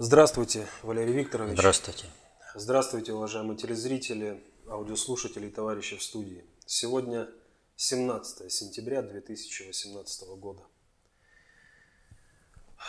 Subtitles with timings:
[0.00, 1.58] Здравствуйте, Валерий Викторович.
[1.58, 2.06] Здравствуйте.
[2.54, 6.44] Здравствуйте, уважаемые телезрители, аудиослушатели и товарищи в студии.
[6.66, 7.28] Сегодня
[7.74, 10.62] 17 сентября 2018 года.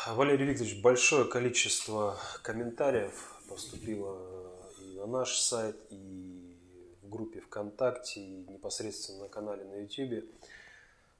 [0.05, 6.59] Валерий Викторович, большое количество комментариев поступило и на наш сайт, и
[7.01, 10.25] в группе ВКонтакте, и непосредственно на канале на YouTube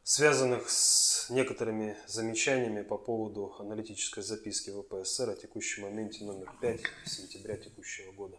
[0.10, 7.58] связанных с некоторыми замечаниями по поводу аналитической записки ВПСР о текущем моменте номер 5 сентября
[7.58, 8.36] текущего года.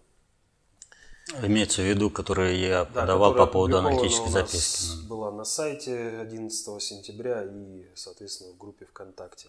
[1.44, 5.06] Имеется в виду, которые я да, подавал по поводу аналитической записки.
[5.06, 9.46] Была на сайте 11 сентября и, соответственно, в группе ВКонтакте.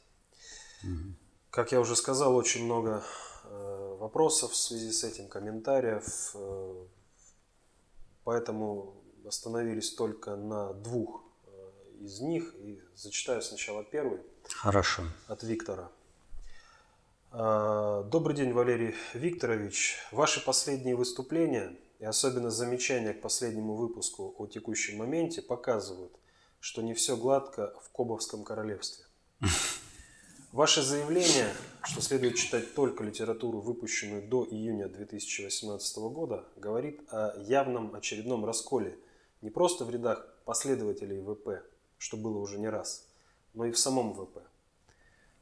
[0.84, 1.16] Угу.
[1.50, 3.04] Как я уже сказал, очень много
[3.46, 6.36] э, вопросов в связи с этим, комментариев.
[6.36, 6.86] Э,
[8.26, 8.94] поэтому
[9.26, 11.31] остановились только на двух
[12.04, 14.20] из них и зачитаю сначала первый.
[14.50, 15.04] Хорошо.
[15.28, 15.92] От Виктора.
[17.32, 19.98] А, Добрый день, Валерий Викторович.
[20.12, 26.14] Ваши последние выступления и особенно замечания к последнему выпуску о текущем моменте показывают,
[26.60, 29.06] что не все гладко в Кобовском королевстве.
[30.52, 37.96] Ваше заявление, что следует читать только литературу, выпущенную до июня 2018 года, говорит о явном
[37.96, 38.98] очередном расколе
[39.42, 41.64] не просто в рядах последователей ВП,
[42.02, 43.08] что было уже не раз,
[43.54, 44.40] но и в самом ВП.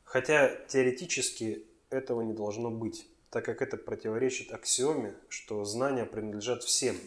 [0.04, 6.98] Хотя теоретически этого не должно быть, так как это противоречит аксиоме, что знания принадлежат всем,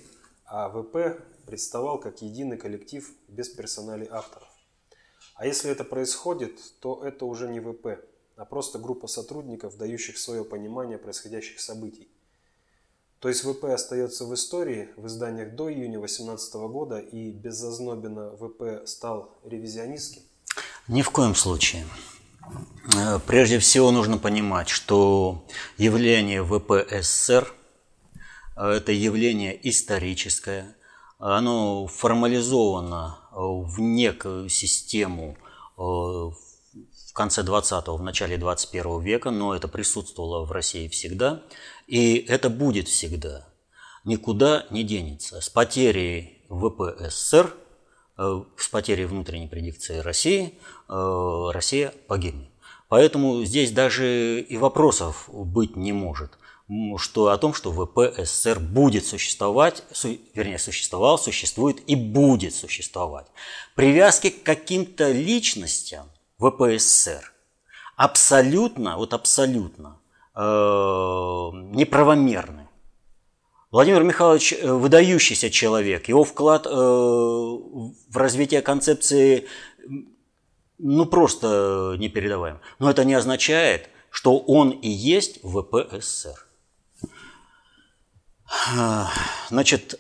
[0.47, 4.49] а ВП представал как единый коллектив без персоналей авторов.
[5.35, 8.03] А если это происходит, то это уже не ВП,
[8.37, 12.09] а просто группа сотрудников, дающих свое понимание происходящих событий–
[13.23, 18.85] то есть ВП остается в истории, в изданиях до июня 2018 года и без ВП
[18.85, 20.23] стал ревизионистским?
[20.89, 21.87] Ни в коем случае.
[22.97, 25.47] Э, прежде всего нужно понимать, что
[25.79, 27.55] явление ВП СССР
[28.57, 30.77] э,– это явление историческое,
[31.21, 35.37] оно формализовано в некую систему
[35.79, 41.45] э, в конце 20-го, в начале 21 века, но это присутствовало в России всегда–
[41.87, 43.47] и это будет всегда.
[44.05, 45.41] Никуда не денется.
[45.41, 47.55] С потерей ВПСР,
[48.19, 52.49] э, с потерей внутренней предикции России, э, Россия погибнет.
[52.89, 56.33] Поэтому здесь даже и вопросов быть не может
[56.99, 63.27] что о том, что ВПСР будет существовать, су, вернее, существовал, существует и будет существовать.
[63.75, 67.33] Привязки к каким-то личностям ВПСР
[67.97, 69.99] абсолютно, вот абсолютно
[70.35, 72.63] неправомерны.
[73.73, 79.49] Владимир Михайлович э, выдающийся человек, его вклад э, в развитие концепции
[80.79, 82.61] ну просто непередаваем.
[82.79, 86.47] Но это не означает, что он и есть ВПСР.
[89.49, 89.99] Значит,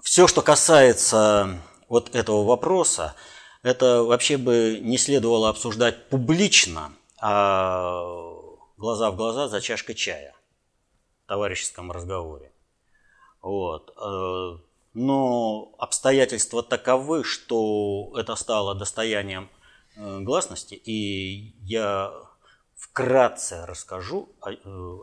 [0.00, 1.58] все, что касается
[1.88, 3.16] вот этого вопроса,
[3.64, 8.27] это вообще бы не следовало обсуждать публично, а
[8.78, 10.34] глаза в глаза за чашкой чая
[11.24, 12.52] в товарищеском разговоре.
[13.42, 13.94] Вот.
[14.00, 14.58] Э,
[14.94, 19.50] но обстоятельства таковы, что это стало достоянием
[19.96, 22.12] э, гласности, и я
[22.76, 24.54] вкратце расскажу э,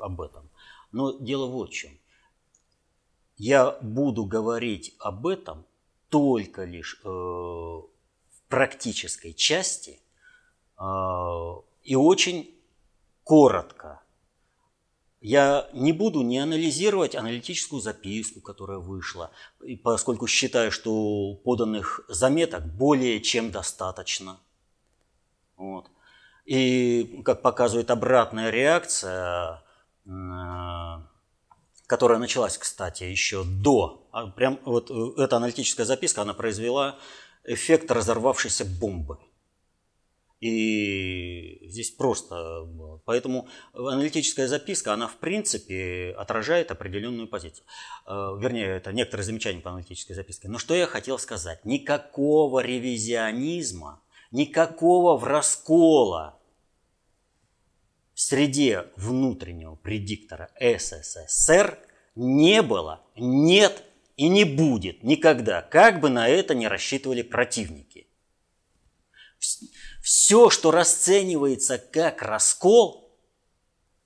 [0.02, 0.50] об этом.
[0.92, 1.92] Но дело вот в чем.
[3.38, 5.66] Я буду говорить об этом
[6.10, 7.90] только лишь в
[8.48, 10.00] практической части
[11.84, 12.55] и очень
[13.26, 14.02] коротко.
[15.20, 19.32] Я не буду не анализировать аналитическую записку, которая вышла,
[19.84, 24.40] поскольку считаю, что поданных заметок более чем достаточно.
[25.58, 25.90] Вот.
[26.46, 29.64] И, как показывает обратная реакция,
[31.88, 37.00] которая началась, кстати, еще до, а прям вот э, эта аналитическая записка, она произвела
[37.44, 39.18] эффект разорвавшейся бомбы.
[40.42, 42.68] И здесь просто
[43.06, 47.66] Поэтому аналитическая записка, она в принципе отражает определенную позицию.
[48.08, 50.48] Э, вернее, это некоторые замечания по аналитической записке.
[50.48, 51.64] Но что я хотел сказать?
[51.66, 54.02] Никакого ревизионизма,
[54.32, 56.40] никакого в раскола
[58.16, 61.78] в среде внутреннего предиктора СССР
[62.16, 63.84] не было, нет
[64.16, 68.08] и не будет никогда, как бы на это не рассчитывали противники.
[70.06, 73.12] Все, что расценивается как раскол,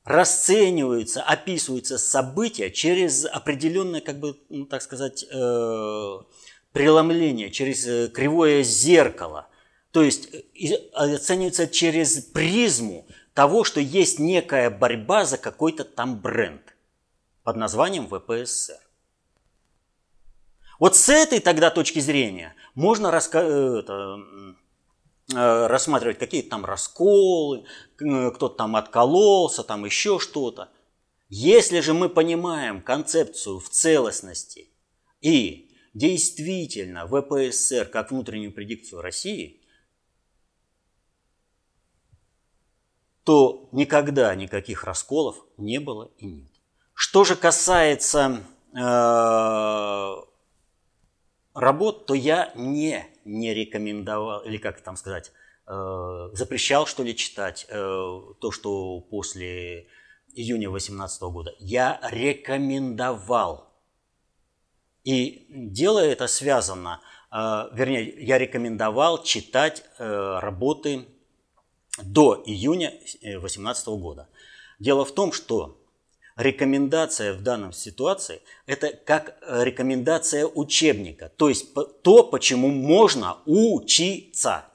[0.06, 6.20] расцениваются, описываются события через определенное, как бы, ну, так сказать, э,
[6.72, 9.50] преломление, через э, кривое зеркало.
[9.92, 16.78] То есть э, оценивается через призму того, что есть некая борьба за какой-то там бренд
[17.44, 18.80] под названием ВПСР.
[20.80, 24.56] Вот с этой тогда точки зрения можно раска-
[25.34, 27.66] рассматривать какие-то там расколы,
[27.98, 30.70] кто-то там откололся, там еще что-то.
[31.30, 34.70] Если же мы понимаем концепцию в целостности
[35.22, 39.62] и действительно ВПСР как внутреннюю предикцию России,
[43.24, 46.52] то никогда никаких расколов не было и нет.
[46.96, 48.44] Что же касается
[48.74, 50.16] э,
[51.54, 55.32] работ, то я не, не рекомендовал, или как там сказать,
[55.68, 59.88] э, запрещал, что ли, читать э, то, что после
[60.34, 61.56] июня 2018 года.
[61.60, 63.74] Я рекомендовал.
[65.04, 67.36] И дело это связано, э,
[67.74, 71.06] вернее, я рекомендовал читать работы
[72.02, 72.92] до июня
[73.22, 74.30] 2018 года.
[74.80, 75.79] Дело в том, что
[76.40, 84.66] рекомендация в данной ситуации– это как рекомендация учебника, то есть то, почему можно учиться.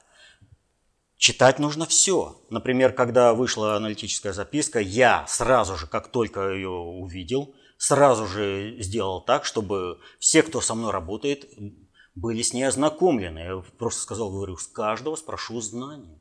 [1.16, 2.38] Читать нужно все.
[2.50, 9.22] Например, когда вышла аналитическая записка, я сразу же, как только ее увидел, сразу же сделал
[9.22, 11.48] так, чтобы все, кто со мной работает,
[12.14, 13.38] были с ней ознакомлены.
[13.38, 16.20] Я просто сказал, говорю, с каждого спрошу знаний.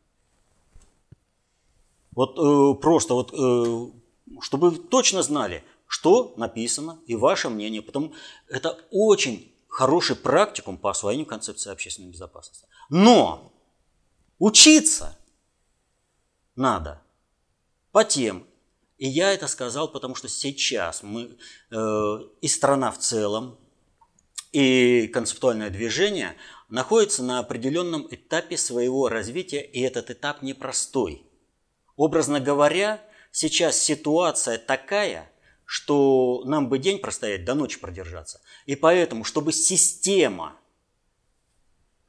[2.11, 4.02] Вот э, просто вот, э,
[4.41, 7.81] чтобы вы точно знали, что написано и ваше мнение.
[7.81, 8.13] Потому
[8.47, 12.67] это очень хороший практикум по освоению концепции общественной безопасности.
[12.89, 13.53] Но
[14.43, 15.17] Учиться
[16.57, 17.01] надо
[17.93, 18.45] по тем.
[18.97, 21.37] И я это сказал, потому что сейчас мы
[21.71, 23.57] э, и страна в целом,
[24.51, 26.35] и концептуальное движение
[26.67, 31.25] находится на определенном этапе своего развития, и этот этап непростой.
[31.95, 33.01] Образно говоря,
[33.33, 35.29] сейчас ситуация такая,
[35.65, 38.39] что нам бы день простоять, до ночи продержаться.
[38.65, 40.57] И поэтому, чтобы система–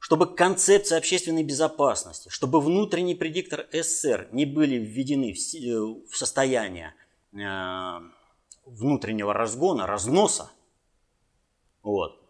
[0.05, 6.93] чтобы концепция общественной безопасности, чтобы внутренний предиктор СССР не были введены в э, состояние
[7.33, 7.37] э,
[8.67, 10.51] внутреннего разгона, разноса,
[11.81, 12.21] вот,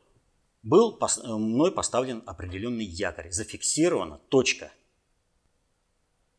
[0.63, 4.71] был мной поставлен определенный якорь, зафиксирована точка,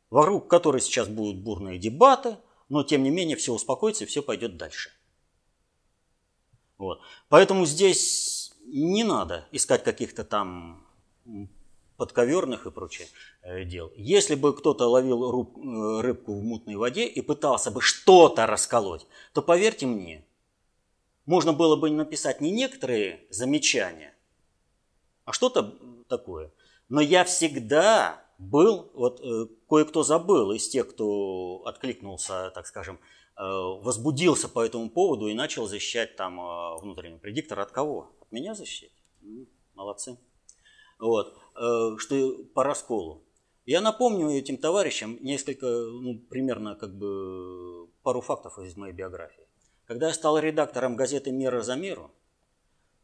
[0.09, 2.39] вокруг которой сейчас будут бурные дебаты,
[2.69, 4.91] но тем не менее все успокоится и все пойдет дальше.
[6.79, 7.01] Вот.
[7.29, 10.87] Поэтому здесь не надо искать каких-то там
[11.97, 13.09] подковерных и прочее
[13.43, 13.91] э, дел.
[13.97, 19.43] Если бы кто-то ловил э, рыбку в мутной воде и пытался бы что-то расколоть, то
[19.43, 20.25] поверьте мне,
[21.25, 24.15] можно было бы написать не некоторые замечания,
[25.25, 25.75] а что-то
[26.09, 26.53] такое.
[26.89, 32.99] Но я всегда был, вот э, кое-кто забыл из тех, кто откликнулся, так скажем,
[33.39, 36.41] возбудился по этому поводу и начал защищать там
[36.79, 37.61] внутренний предиктор.
[37.61, 38.09] От кого?
[38.23, 38.93] От меня защищать?
[39.75, 40.17] Молодцы
[40.99, 43.23] вот, э, что по расколу.
[43.65, 49.47] Я напомню этим товарищам несколько, ну, примерно как бы пару фактов из моей биографии.
[49.87, 52.13] Когда я стал редактором газеты «Мера за меру»,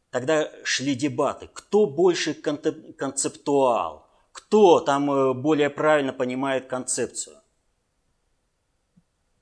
[0.09, 4.02] тогда шли дебаты, кто больше концептуал,
[4.33, 7.37] кто там э, более правильно понимает концепцию.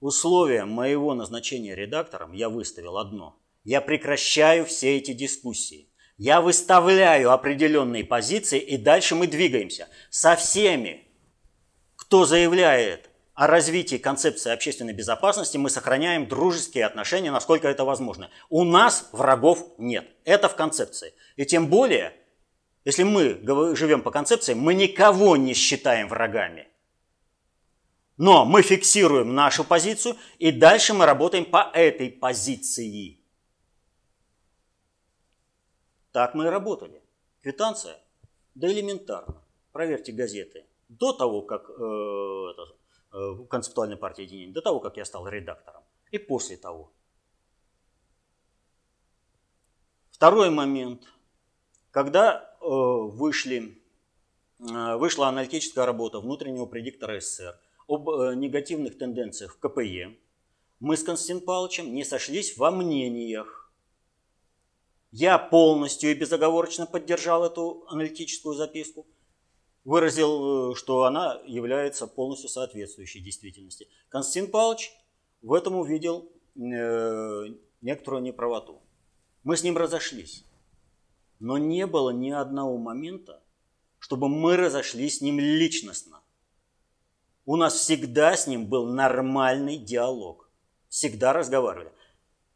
[0.01, 3.39] Условием моего назначения редактором я выставил одно.
[3.63, 5.89] Я прекращаю все эти дискуссии.
[6.17, 9.87] Я выставляю определенные позиции, и дальше мы двигаемся.
[10.09, 11.07] Со всеми,
[11.95, 18.29] кто заявляет о развитии концепции общественной безопасности, мы сохраняем дружеские отношения, насколько это возможно.
[18.49, 20.05] У нас врагов нет.
[20.25, 21.13] Это в концепции.
[21.37, 22.13] И тем более,
[22.83, 26.67] если мы живем по концепции, мы никого не считаем врагами.
[28.17, 33.19] Но мы фиксируем нашу позицию, и дальше мы работаем по этой позиции.
[36.11, 37.01] Так мы и работали.
[37.41, 37.99] Квитанция?
[38.53, 39.41] Да элементарно.
[39.71, 40.65] Проверьте газеты.
[40.89, 45.83] До того, как э, э, концептуальной партии единения, до того, как я стал редактором.
[46.11, 46.91] И после того.
[50.11, 51.07] Второй момент.
[51.91, 53.77] Когда вышли,
[54.59, 60.17] э, вышла аналитическая работа внутреннего предиктора СССР об э, негативных тенденциях в КПЕ,
[60.79, 63.61] мы с Константином Павловичем не сошлись во мнениях
[65.11, 69.05] я полностью и безоговорочно поддержал эту аналитическую записку,
[69.83, 73.89] выразил, э, что она является полностью соответствующей действительности.
[74.07, 74.93] Константин Павлович
[75.41, 77.45] в этом увидел э,
[77.81, 78.81] некоторую неправоту.
[79.43, 80.45] Мы с ним разошлись.
[81.41, 83.41] Но не было ни одного момента,
[83.97, 86.21] чтобы мы разошлись с ним личностно.
[87.47, 90.47] У нас всегда с ним был нормальный диалог.
[90.87, 91.91] Всегда разговаривали.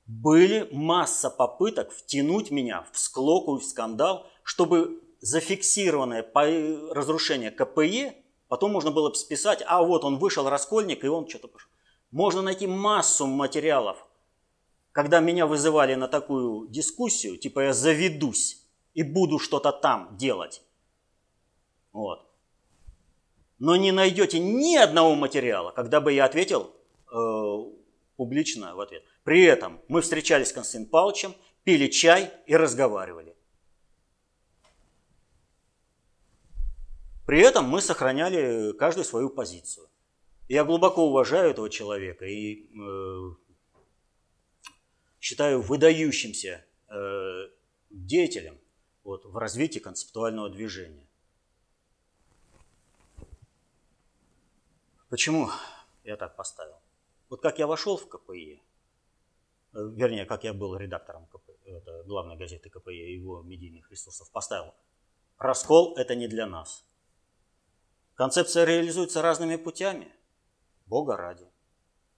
[0.06, 6.24] Были масса попыток втянуть меня в склоку и в скандал, чтобы зафиксированное
[6.94, 8.16] разрушение КПЕ
[8.50, 11.72] потом можно было бы списать, а вот он вышел, раскольник, и он что-то пошел.
[12.12, 13.98] Можно найти массу материалов,
[14.92, 18.62] когда меня вызывали на такую дискуссию, типа я заведусь
[18.96, 20.64] и буду что-то там делать.
[21.92, 22.26] Вот.
[23.60, 26.74] Но не найдете ни одного материала, когда бы я ответил
[27.12, 27.72] э,
[28.16, 29.04] публично в ответ.
[29.24, 33.36] При этом мы встречались с Константином Павловичем, пили чай и разговаривали.
[37.26, 39.90] При этом мы сохраняли каждый свою позицию.
[40.48, 43.36] Я глубоко уважаю этого человека и э,
[45.20, 47.50] считаю выдающимся э,
[47.90, 48.60] деятелем
[49.06, 51.08] вот, в развитии концептуального движения.
[55.10, 55.50] Почему
[56.04, 56.82] я так поставил?
[57.30, 58.62] Вот как я вошел в КПИ,
[59.74, 64.30] э, вернее, как я был редактором КП, это главной газеты КПИ и его медийных ресурсов,
[64.32, 64.74] поставил.
[65.38, 66.84] Раскол– это не для нас.
[68.16, 70.12] Концепция реализуется разными путями.
[70.88, 71.48] Бога ради.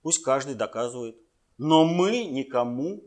[0.03, 1.17] Пусть каждый доказывает.
[1.58, 3.03] Но мы никому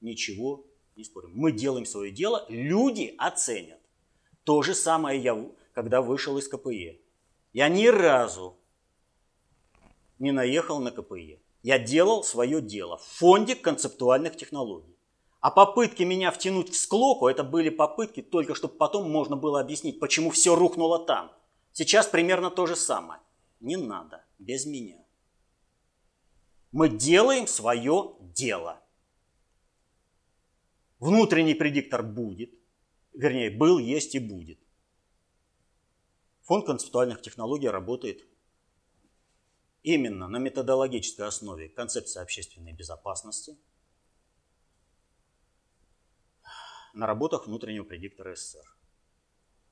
[0.00, 1.32] ничего не спорим.
[1.34, 3.80] Мы делаем свое дело, люди оценят.
[4.44, 5.38] То же самое я,
[5.72, 7.00] когда вышел из КПЕ.
[7.52, 8.56] Я ни разу
[10.18, 11.38] не наехал на КПЕ.
[11.62, 14.96] Я делал свое дело в фонде концептуальных технологий.
[15.40, 19.98] А попытки меня втянуть в склоку, это были попытки только, чтобы потом можно было объяснить,
[19.98, 21.32] почему все рухнуло там.
[21.72, 23.20] Сейчас примерно то же самое.
[23.60, 25.04] Не надо, без меня.
[26.70, 28.81] Мы делаем свое дело.
[31.02, 32.54] Внутренний предиктор будет,
[33.12, 34.60] вернее, был, есть и будет.
[36.42, 38.24] Фонд концептуальных технологий работает
[39.82, 43.58] именно на методологической основе концепции общественной безопасности,
[46.94, 48.76] на работах внутреннего предиктора СССР.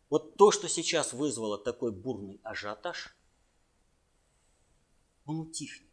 [0.08, 3.16] Вот то, что сейчас вызвало такой бурный ажиотаж,
[5.26, 5.92] он утихнет.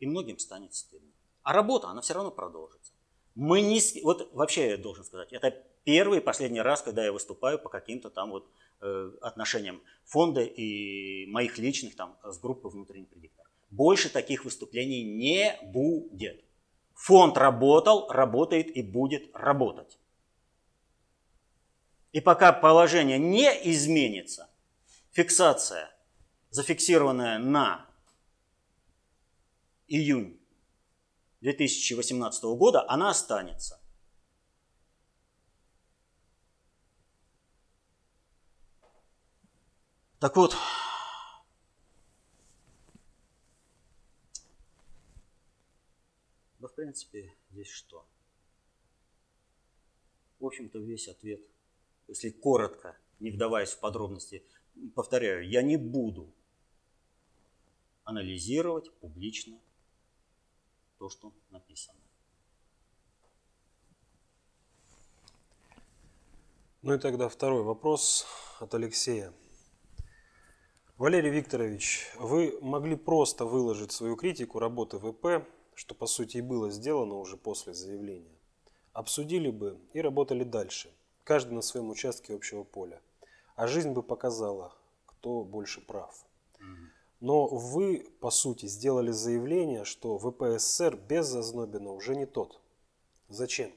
[0.00, 1.14] И многим станет стыдно.
[1.44, 2.92] А работа, она все равно продолжится.
[3.40, 3.80] Мы не...
[4.02, 5.50] Вот вообще я должен сказать, это
[5.84, 8.46] первый и последний раз, когда я выступаю по каким-то там вот
[8.82, 13.46] э, отношениям фонда и моих личных там с группы внутренний предиктор.
[13.70, 16.44] Больше таких выступлений не будет.
[16.92, 19.98] Фонд работал, работает и будет работать.
[22.12, 24.50] И пока положение не изменится,
[25.12, 25.90] фиксация,
[26.50, 27.86] зафиксированная на
[29.88, 30.39] июнь
[31.40, 33.80] 2018 года, она останется.
[40.18, 40.54] Так вот,
[46.58, 48.06] да в принципе здесь что?
[50.38, 51.40] В общем-то весь ответ–
[52.10, 54.42] если коротко, не вдаваясь в подробности,
[54.96, 56.28] повторяю, я не буду
[58.02, 59.60] анализировать публично
[61.00, 61.98] то, что написано.
[66.82, 68.26] Ну и тогда второй вопрос
[68.58, 69.32] от Алексея.
[70.98, 76.70] Валерий Викторович, вы могли просто выложить свою критику работы ВП, что по сути и было
[76.70, 78.38] сделано уже после заявления.
[78.92, 83.00] Обсудили бы и работали дальше каждый на своем участке общего поля.
[83.56, 84.76] А жизнь бы показала,
[85.06, 86.26] кто больше прав.
[87.20, 92.60] Но вы, по сути, сделали заявление, что ВПСР без Зазнобина уже не тот.
[93.28, 93.72] Зачем?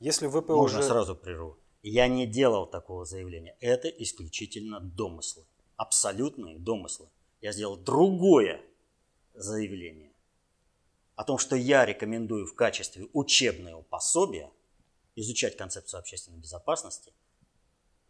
[0.00, 0.88] Если ВП Можно уже...
[0.88, 1.58] сразу прерву.
[1.82, 3.56] Я не делал такого заявления.
[3.60, 5.44] Это исключительно домыслы.
[5.76, 7.08] Абсолютные домыслы.
[7.40, 8.62] Я сделал другое
[9.34, 10.12] заявление.
[11.16, 14.50] О том, что я рекомендую в качестве учебного пособия–
[15.16, 17.12] изучать концепцию общественной безопасности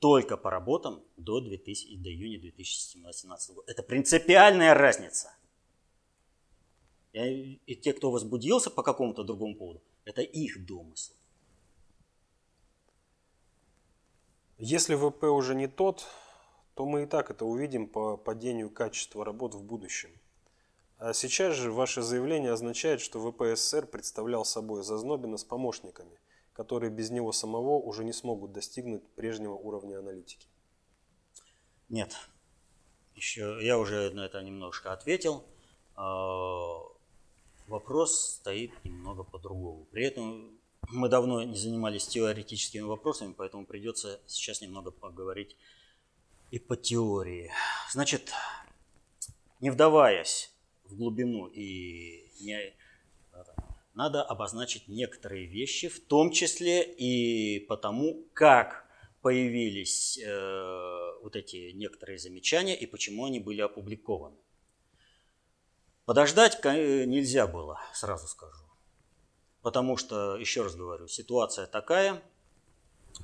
[0.03, 3.71] только по работам до, 2000, до июня 2017 года.
[3.71, 5.33] Это принципиальная разница.
[7.13, 11.13] И те, кто возбудился по какому-то другому поводу, это их домысл.
[14.59, 16.05] Если ВП уже не тот,
[16.75, 20.11] то мы и так это увидим по падению качества работ в будущем.
[20.99, 26.19] А сейчас же ваше заявление означает, что ВПСР представлял собой Зазнобина с помощниками–
[26.53, 30.47] которые без него самого уже не смогут достигнуть прежнего уровня аналитики?
[31.89, 32.17] Нет.
[33.15, 35.45] Еще я уже на это немножко ответил.
[35.95, 36.81] А,
[37.67, 39.87] вопрос стоит немного по-другому.
[39.91, 45.57] При этом мы давно не занимались теоретическими вопросами, поэтому придется сейчас немного поговорить
[46.51, 47.51] и по теории.
[47.91, 48.33] Значит,
[49.61, 50.51] не вдаваясь
[50.85, 52.75] в глубину и не,
[53.95, 58.87] надо обозначить некоторые вещи, в том числе и потому, как
[59.21, 64.37] появились э, вот эти некоторые замечания и почему они были опубликованы.
[66.05, 68.65] Подождать нельзя было, сразу скажу.
[69.63, 72.21] Потому что, еще раз говорю, ситуация такая,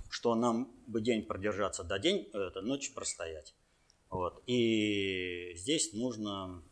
[0.09, 3.55] что нам бы день продержаться до день, это ночь простоять.
[4.09, 4.43] Вот.
[4.47, 6.63] И здесь нужно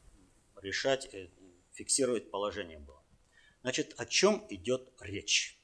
[0.63, 1.29] решать, э,
[1.73, 2.96] фиксировать положение было.
[3.67, 5.59] Значит, о чем идет речь?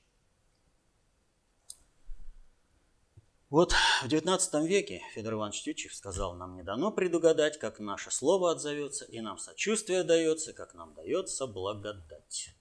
[3.49, 3.71] Вот
[4.03, 9.05] в XIX веке Федор Иванович Тютчев сказал, нам не дано предугадать, как наше слово отзовется,
[9.05, 12.53] и нам сочувствие дается, как нам дается благодать.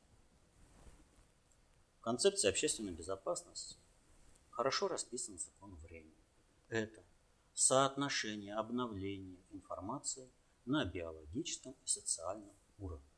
[1.98, 3.78] В концепции общественной безопасности
[4.52, 6.24] хорошо расписан закон времени.
[6.70, 7.02] Это
[7.56, 10.30] соотношение обновления информации
[10.66, 13.11] на биологическом и социальном уровне.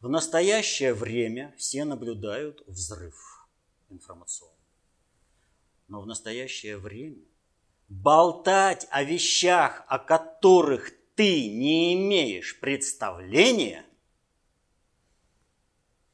[0.00, 3.48] В настоящее время все наблюдают взрыв
[3.88, 4.54] информационный.
[5.88, 7.24] Но в настоящее время
[7.88, 13.86] болтать о вещах, о которых ты не имеешь представления,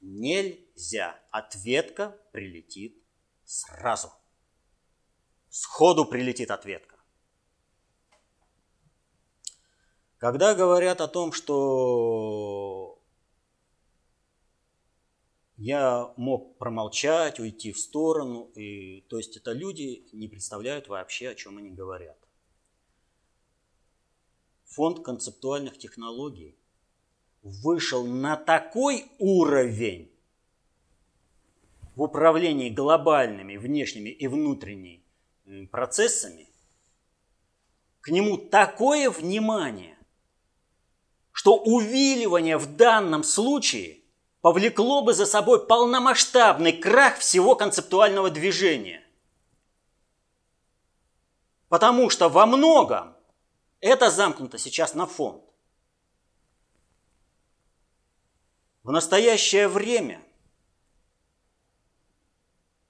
[0.01, 1.19] нельзя.
[1.31, 3.03] Ответка прилетит
[3.45, 4.13] сразу.
[5.49, 6.97] Сходу прилетит ответка.
[10.19, 12.92] Когда говорят о том, что
[15.63, 21.35] я мог промолчать, уйти в сторону, и, то есть это люди не представляют вообще, о
[21.37, 22.19] чем они говорят.
[24.65, 26.57] Фонд концептуальных технологий
[27.43, 30.11] вышел на такой уровень
[31.95, 35.05] в управлении глобальными внешними и внутренними
[35.71, 36.49] процессами,
[38.01, 39.97] к нему такое внимание,
[41.31, 44.02] что увиливание в данном случае
[44.43, 49.03] повлекло бы за собой полномасштабный крах всего концептуального движения.
[51.69, 53.17] Потому что во многом
[53.81, 55.43] это замкнуто сейчас на фонд.
[58.83, 60.21] В настоящее время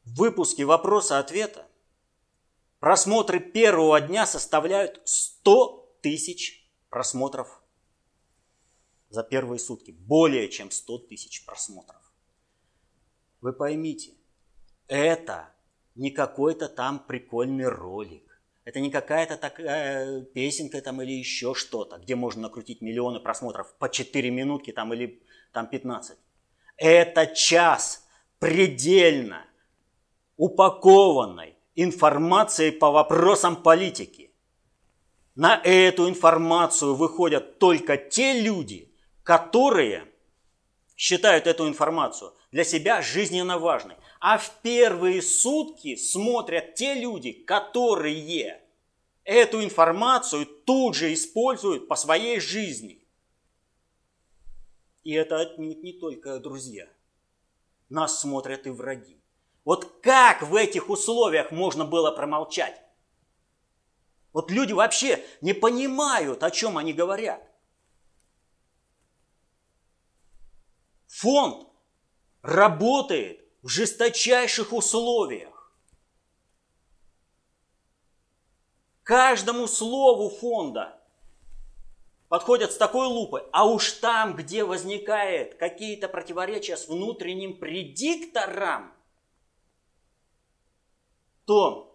[0.05, 1.67] в выпуске вопроса-ответа
[2.81, 7.62] просмотры первого дня составляют 100 тысяч просмотров
[9.13, 9.91] за первые сутки.
[9.91, 12.01] Более чем 100 тысяч просмотров.
[13.41, 14.13] Вы поймите,
[14.89, 15.49] это
[15.95, 18.23] не какой-то там прикольный ролик.
[18.65, 23.89] Это не какая-то такая песенка там или еще что-то, где можно накрутить миллионы просмотров по
[23.89, 25.23] 4 минутки там или
[25.53, 26.17] там 15.
[26.77, 28.07] Это час
[28.39, 29.45] предельно
[30.37, 34.33] упакованной информацией по вопросам политики.
[35.35, 38.92] На эту информацию выходят только те люди,
[39.23, 40.13] которые
[40.97, 43.97] считают эту информацию для себя жизненно важной.
[44.21, 48.63] А в первые сутки смотрят те люди, которые
[49.25, 53.05] эту информацию тут же используют по своей жизни.
[55.03, 56.89] И это отнюдь не только друзья.
[57.89, 59.21] Нас смотрят и враги.
[59.65, 62.81] Вот как в этих условиях можно было промолчать?
[64.33, 67.52] Вот люди вообще не понимают, о чем они говорят.
[71.13, 71.69] Фонд
[72.41, 75.71] работает в жесточайших условиях.
[79.03, 80.99] Каждому слову фонда
[82.29, 88.91] подходят с такой лупой, а уж там, где возникает какие-то противоречия с внутренним предиктором,
[91.45, 91.95] то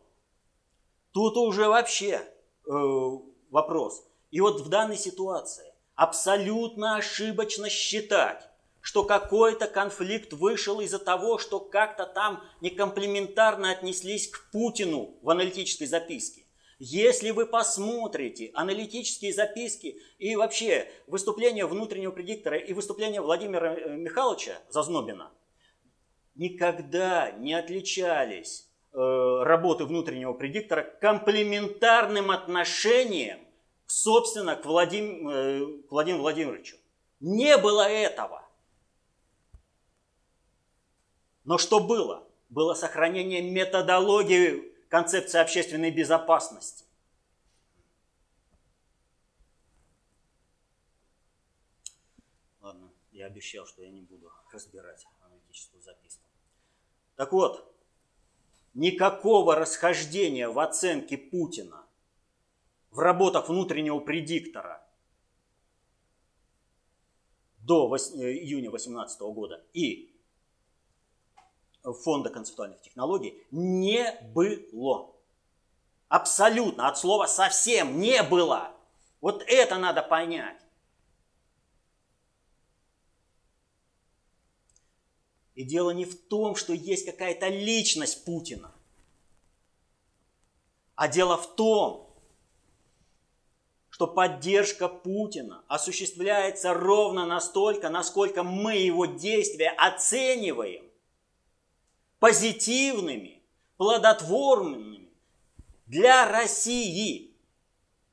[1.12, 2.22] тут уже вообще
[2.68, 2.72] э,
[3.50, 4.06] вопрос.
[4.30, 8.48] И вот в данной ситуации абсолютно ошибочно считать,
[8.88, 15.88] что какой-то конфликт вышел из-за того, что как-то там некомплементарно отнеслись к Путину в аналитической
[15.88, 16.43] записке.
[16.80, 24.54] Если вы посмотрите аналитические записки и вообще выступление внутреннего предиктора и выступление Владимира э, Михайловича
[24.69, 25.34] Зазнобина,
[26.36, 33.39] никогда не отличались э, работы внутреннего предиктора комплементарным отношением,
[33.86, 36.78] собственно, к, Владим, э, к Владимиру Владимировичу.
[37.19, 38.47] Не было этого.
[41.48, 42.28] Но что было?
[42.50, 46.84] Было сохранение методологии концепции общественной безопасности.
[52.60, 56.28] Ладно, я обещал, что я не буду разбирать аналитическую записку.
[57.16, 57.74] Так вот,
[58.74, 61.86] никакого расхождения в оценке Путина
[62.92, 64.86] в работах внутреннего предиктора
[67.60, 70.14] до июня 2018 года и
[71.93, 75.13] Фонда концептуальных технологий не было.
[76.10, 78.71] Абсолютно, от слова совсем не было.
[79.21, 80.62] Вот это надо понять.
[85.56, 88.71] И дело не в том, что есть какая-то личность Путина,
[90.95, 92.08] а дело в том,
[93.89, 100.87] что поддержка Путина осуществляется ровно настолько, насколько мы его действия оцениваем
[102.20, 103.44] позитивными,
[103.78, 105.10] плодотворными
[105.86, 107.36] для России,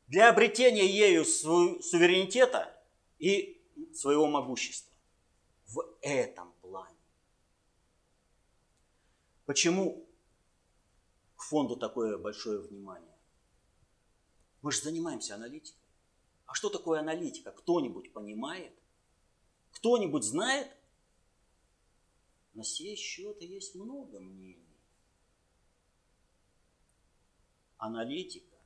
[0.09, 2.75] для обретения ею суверенитета
[3.19, 3.61] и
[3.95, 4.95] своего могущества.
[5.67, 6.97] В этом плане.
[9.47, 10.07] Почему
[11.37, 13.17] к фонду такое большое внимание?
[14.63, 15.81] Мы же занимаемся аналитикой.
[16.47, 17.51] А что такое аналитика?
[17.51, 18.73] Кто-нибудь понимает?
[19.73, 20.74] Кто-нибудь знает?
[22.55, 24.79] На сей счет есть много мнений.
[27.79, 28.57] Аналитика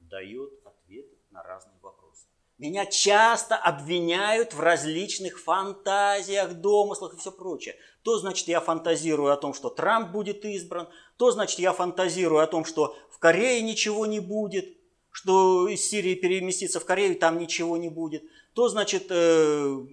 [0.00, 2.26] дает ответы на разные вопросы.
[2.58, 7.76] Меня часто обвиняют в различных фантазиях, домыслах и все прочее.
[8.02, 12.46] То значит, я фантазирую о том, что Трамп будет избран, то значит, я фантазирую о
[12.46, 14.76] том, что в Корее ничего не будет,
[15.10, 19.86] что из Сирии переместиться в Корею, там ничего не будет, то значит, э,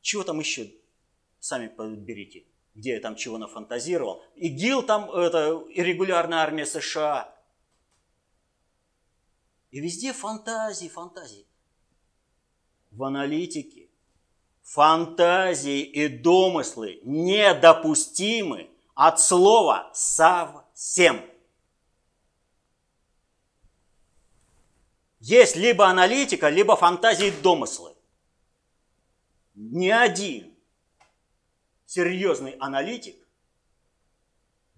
[0.00, 0.72] чего там еще?
[1.38, 2.44] Сами подберите,
[2.76, 4.22] где я там чего нафантазировал.
[4.36, 7.34] ИГИЛ там, это регулярная армия США.
[9.70, 11.46] И везде фантазии, фантазии.
[12.90, 13.88] В аналитике
[14.62, 21.24] фантазии и домыслы недопустимы от слова «совсем».
[25.20, 27.96] Есть либо аналитика, либо фантазии и домыслы.
[29.54, 30.55] Ни один
[31.86, 33.16] серьезный аналитик,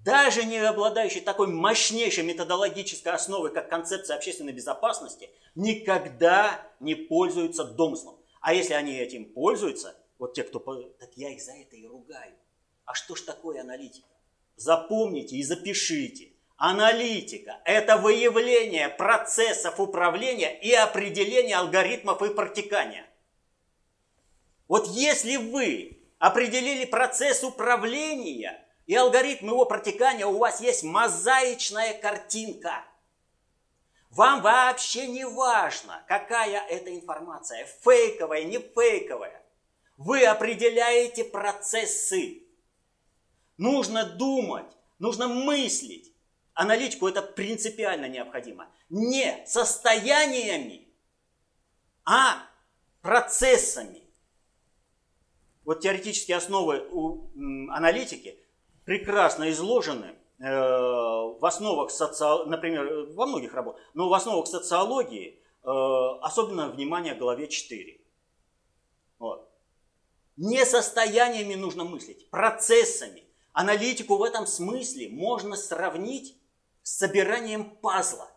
[0.05, 8.17] даже не обладающий такой мощнейшей методологической основой, как концепция общественной безопасности, никогда не пользуется домыслом.
[8.41, 10.61] А если они этим пользуются, вот те, кто...
[10.99, 12.35] Так я их за это и ругаю.
[12.85, 14.07] А что ж такое аналитика?
[14.57, 16.33] Запомните и запишите.
[16.57, 23.07] Аналитика– это выявление процессов управления и определение алгоритмов и протекания.
[24.67, 32.85] Вот если вы определили процесс управления и алгоритм его протекания, у вас есть мозаичная картинка.
[34.11, 39.45] Вам вообще не важно, какая это информация, фейковая, не фейковая.
[39.97, 42.45] Вы определяете процессы.
[43.59, 46.15] Нужно думать, нужно мыслить,
[46.55, 48.73] аналитику это принципиально необходимо.
[48.89, 50.89] Не состояниями,
[52.05, 52.43] а
[53.03, 54.08] процессами.
[55.69, 57.29] Вот теоретические основы у
[57.71, 58.39] аналитики
[58.87, 65.69] прекрасно изложены э, в основах социологии, например, во многих работах, но в основах социологии э,
[66.23, 68.01] особенно внимание главе 4.
[69.19, 69.47] Вот.
[70.39, 73.25] Не состояниями нужно мыслить, процессами.
[73.53, 76.35] Аналитику в этом смысле можно сравнить
[76.83, 78.31] с собиранием пазла.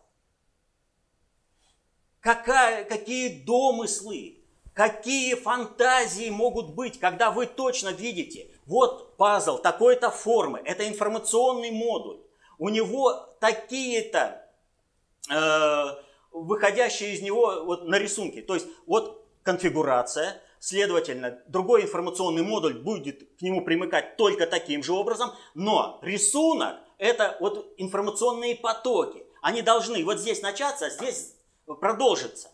[2.20, 4.41] Какая, какие домыслы,
[4.74, 12.18] какие фантазии могут быть, когда вы точно видите, вот пазл такой-то формы, это информационный модуль,
[12.58, 14.48] у него такие-то
[15.30, 15.84] э,
[16.32, 23.36] выходящие из него вот на рисунке, то есть вот конфигурация, следовательно, другой информационный модуль будет
[23.38, 29.26] к нему примыкать только таким же образом, но рисунок это вот информационные потоки.
[29.42, 31.34] Они должны вот здесь начаться, а здесь
[31.66, 32.48] продолжиться.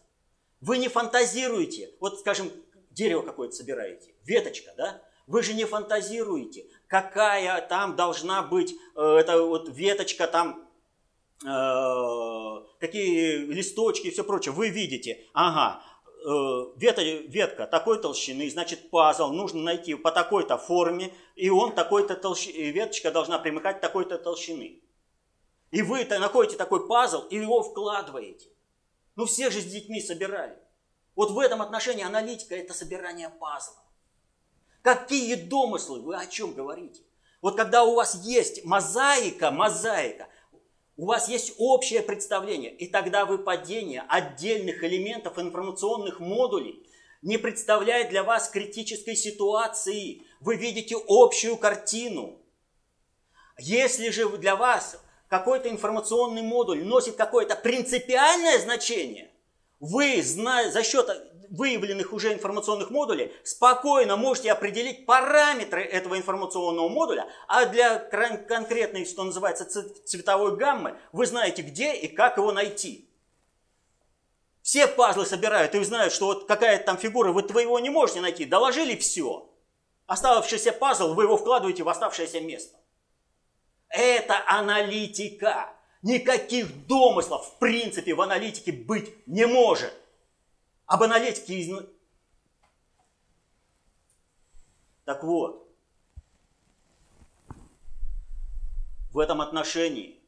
[0.60, 2.50] Вы не фантазируете, вот скажем,
[2.90, 5.02] дерево какое-то собираете, веточка, да?
[5.26, 10.66] Вы же не фантазируете, какая там должна быть э, эта вот веточка там,
[11.44, 14.52] э, какие листочки и все прочее.
[14.52, 15.82] Вы видите, ага,
[16.24, 22.16] Э, ветка, ветка такой толщины, значит пазл нужно найти по такой-то форме, и он такой-то
[22.16, 24.82] толщины, веточка должна примыкать такой-то толщины.
[25.70, 28.48] И вы находите такой пазл и его вкладываете.
[29.18, 30.56] Ну все же с детьми собирали.
[31.16, 33.82] Вот в этом отношении аналитика это собирание пазла.
[34.80, 37.02] Какие домыслы, вы о чем говорите?
[37.42, 40.28] Вот когда у вас есть мозаика, мозаика,
[40.96, 46.88] у вас есть общее представление, и тогда выпадение отдельных элементов информационных модулей
[47.20, 50.22] не представляет для вас критической ситуации.
[50.38, 52.40] Вы видите общую картину.
[53.58, 59.30] Если же для вас какой-то информационный модуль носит какое-то принципиальное значение,
[59.80, 61.08] вы, за счет
[61.50, 69.24] выявленных уже информационных модулей спокойно можете определить параметры этого информационного модуля, а для конкретной, что
[69.24, 69.64] называется,
[70.04, 73.08] цветовой гаммы, вы знаете, где и как его найти.
[74.62, 78.44] Все пазлы собирают и знают, что вот какая-то там фигура, вы твоего не можете найти,
[78.44, 79.48] доложили все.
[80.06, 82.76] Оставшийся пазл вы его вкладываете в оставшееся место.
[83.88, 85.70] Это аналитика.
[86.02, 89.92] Никаких домыслов в принципе в аналитике быть не может.
[90.86, 91.86] Об аналитике...
[95.04, 95.68] Так вот,
[99.10, 100.20] в этом отношении,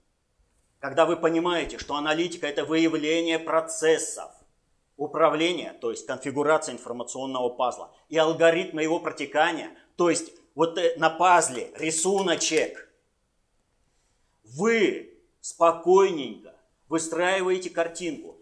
[0.79, 4.31] когда вы понимаете, что аналитика– это выявление процессов,
[4.97, 11.09] управления, то есть конфигурация информационного пазла, и алгоритмы его протекания, то есть вот э, на
[11.09, 12.90] пазле рисуночек,
[14.57, 16.55] вы спокойненько
[16.89, 18.37] выстраиваете картинку.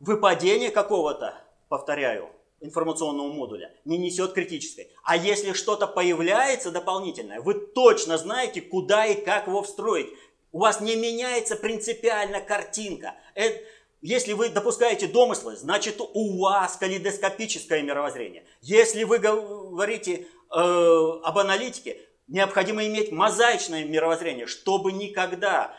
[0.00, 1.34] Выпадение какого-то,
[1.68, 2.28] повторяю,
[2.60, 4.90] информационного модуля не несет критической.
[5.02, 10.08] А если что-то появляется дополнительное, вы точно знаете, куда и как его встроить.
[10.52, 13.14] У вас не меняется принципиально картинка.
[13.34, 13.60] Это,
[14.02, 18.44] если вы допускаете домыслы, значит у вас калейдоскопическое мировоззрение.
[18.60, 25.76] Если вы говорите э, об аналитике, необходимо иметь мозаичное мировоззрение, чтобы никогда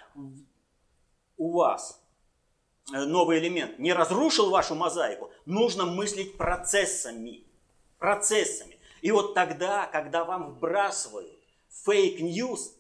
[1.38, 2.02] у вас
[2.94, 7.44] э, новый элемент не разрушил вашу мозаику, нужно мыслить процессами.
[7.98, 8.80] Процессами.
[9.02, 11.32] И вот тогда, когда вам вбрасывают
[11.86, 12.74] fake news,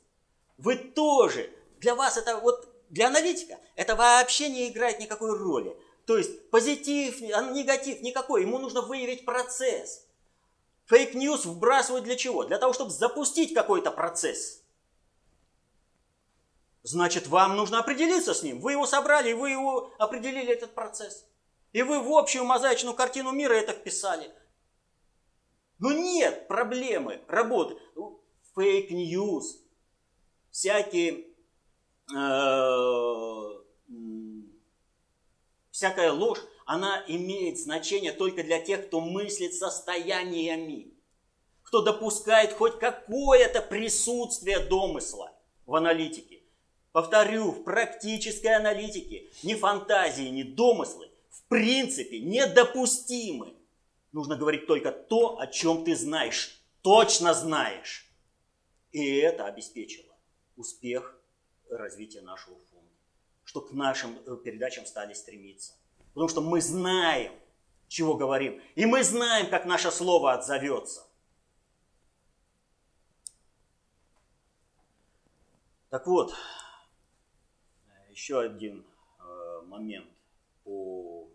[0.57, 1.49] вы тоже,
[1.79, 5.75] для вас это вот, для аналитика, это вообще не играет никакой роли.
[6.05, 10.04] То есть позитив, негатив никакой, ему нужно выявить процесс.
[10.85, 12.43] Fake news вбрасывают для чего?
[12.43, 14.63] Для того, чтобы запустить какой-то процесс.
[16.83, 18.59] Значит, вам нужно определиться с ним.
[18.59, 21.25] Вы его собрали, вы его определили, этот процесс.
[21.73, 24.31] И вы в общую мозаичную картину мира это вписали.
[25.79, 27.75] Но нет проблемы работы.
[28.53, 29.59] Fake news,
[30.51, 31.25] всякие,
[32.15, 33.49] э,
[35.71, 40.93] всякая ложь, она имеет значение только для тех, кто мыслит состояниями,
[41.63, 45.31] кто допускает хоть какое-то присутствие домысла
[45.65, 46.41] в аналитике.
[46.91, 53.53] Повторю, в практической аналитике ни фантазии, ни домыслы в принципе недопустимы.
[54.11, 58.09] Нужно говорить только то, о чем ты знаешь, точно знаешь.
[58.91, 60.15] И это обеспечило
[60.55, 61.19] успех
[61.69, 62.93] развития нашего фонда,
[63.43, 65.73] что к нашим э, передачам стали стремиться.
[66.15, 67.33] Потому что мы знаем,
[67.89, 68.61] чего говорим.
[68.75, 71.05] И мы знаем, как наше слово отзовется.
[75.89, 76.33] Так вот,
[78.11, 78.85] еще один
[79.19, 80.07] э, момент
[80.63, 81.27] по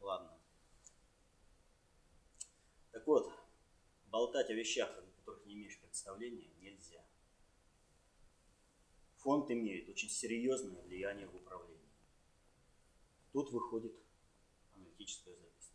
[0.00, 0.30] Ладно.
[2.92, 3.37] Так вот,
[4.10, 7.04] болтать о вещах, о которых не имеешь представления, нельзя.
[9.18, 11.78] Фонд имеет очень серьезное влияние в управлении.
[13.32, 13.94] Тут выходит
[14.74, 15.72] аналитическая запись.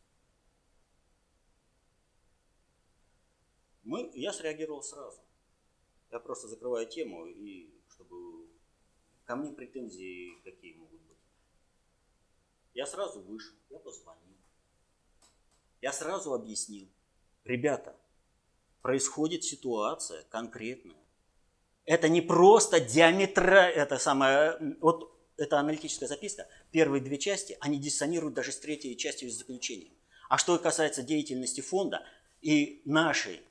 [3.84, 5.22] Мы, я среагировал сразу.
[6.12, 8.48] Я просто закрываю тему, и чтобы
[9.26, 11.17] ко мне претензии какие могут быть.
[12.74, 14.38] Я сразу вышел, я позвонил.
[15.82, 16.88] Я сразу объяснил.
[17.43, 18.00] Ребята,
[18.84, 20.98] происходит ситуация конкретная.
[21.86, 28.36] Это не просто диаметра, это самое, вот эта аналитическая записка, первые две части, они диссонируют
[28.36, 29.93] даже с третьей частью с заключением.
[30.30, 32.06] А что касается деятельности фонда
[32.41, 33.41] и нашей,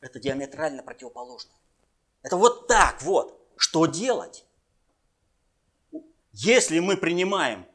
[0.00, 1.50] это диаметрально противоположно.
[2.22, 3.34] Это вот так вот.
[3.56, 4.44] Что делать?
[6.32, 7.66] Если мы принимаем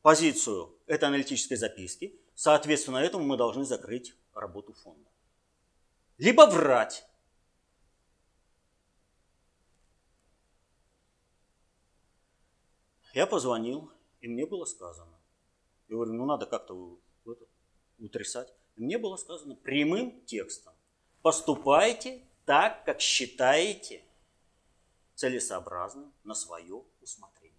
[0.00, 5.06] позицию этой аналитической записки, соответственно этому мы должны закрыть работу фонда
[6.18, 7.06] либо врать.
[13.12, 15.18] Я позвонил, и мне было сказано.
[15.88, 16.98] Я говорю, ну надо как-то
[17.98, 18.52] утрясать.
[18.76, 20.74] И мне было сказано прямым текстом.
[21.22, 24.02] Поступайте так, как считаете
[25.14, 27.56] целесообразным на свое усмотрение.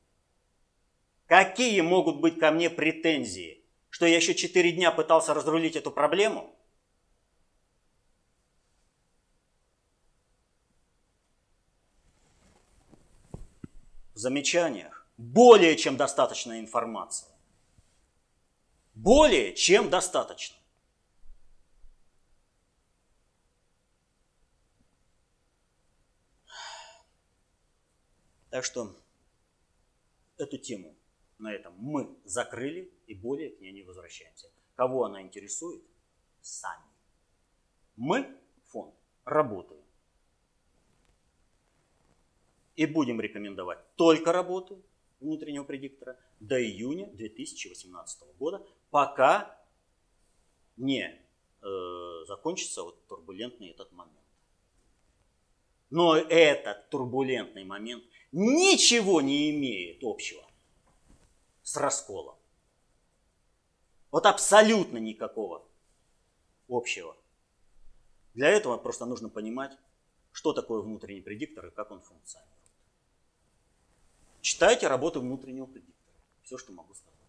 [1.25, 3.63] Какие могут быть ко мне претензии?
[3.89, 6.56] Что я еще четыре дня пытался разрулить эту проблему?
[14.17, 17.29] замечаниях более чем достаточная информация.
[18.93, 20.57] Более чем достаточно.
[28.49, 28.95] Так что
[30.37, 30.95] эту тему
[31.37, 34.49] на этом мы закрыли и более к ней не возвращаемся.
[34.75, 35.83] Кого она интересует?
[36.41, 36.85] Сами.
[37.95, 38.27] Мы,
[38.65, 39.83] фонд, работаем.
[42.77, 44.81] И будем рекомендовать только работу
[45.19, 49.59] внутреннего предиктора до июня 2018 года, пока
[50.77, 54.15] не э, закончится вот турбулентный этот момент.
[55.89, 60.45] Но этот турбулентный момент ничего не имеет общего
[61.63, 62.37] с расколом.
[64.11, 65.67] Вот абсолютно никакого
[66.69, 67.17] общего.
[68.35, 69.75] Для этого просто нужно понимать,
[70.31, 72.66] что такое внутренний предиктор и как он функционирует.
[74.47, 76.15] Читайте работы внутреннего предиктора.
[76.43, 77.19] Все, что могу сказать.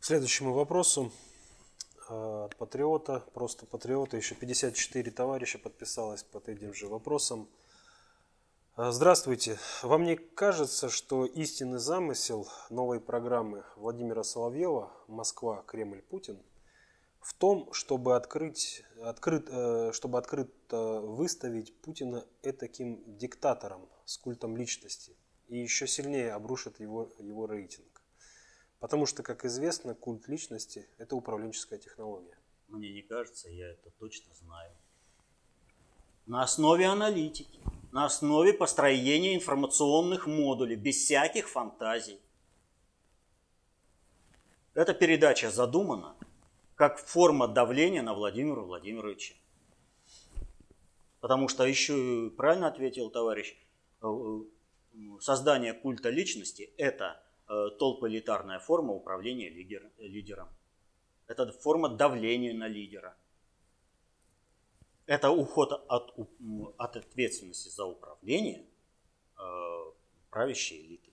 [0.00, 1.12] следующему вопросу
[2.08, 7.46] э, от патриота, просто патриота, еще 54 товарища подписалось под этим же вопросом.
[8.78, 9.58] Э, здравствуйте.
[9.82, 16.38] Вам не кажется, что истинный замысел новой программы Владимира Соловьева «Москва, Кремль, Путин»
[17.20, 25.16] в том, чтобы, открыть, открыт, э, чтобы открыто выставить Путина этаким диктатором с культом личности
[25.48, 28.02] и еще сильнее обрушит его, его рейтинг?
[28.80, 32.38] Потому что, как известно, культ личности– это управленческая технология.
[32.68, 34.76] Мне не кажется, я это точно знаю.
[36.26, 37.60] На основе аналитики,
[37.92, 42.20] на основе построения информационных модулей, без всяких фантазий.
[44.74, 46.14] Эта передача задумана
[46.78, 49.34] как форма давления на Владимира Владимировича.
[51.20, 53.54] Потому что еще правильно ответил товарищ,
[54.00, 60.50] э, э, создание культа личности– это Э, толполитарная форма управления лидер, лидером.
[61.28, 63.16] Это форма давления на лидера.
[65.06, 66.14] Это уход от,
[66.76, 68.66] от ответственности за управление
[70.30, 71.07] правящей элиты.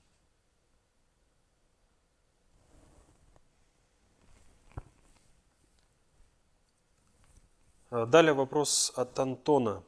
[8.03, 9.81] Далее вопрос от Антона.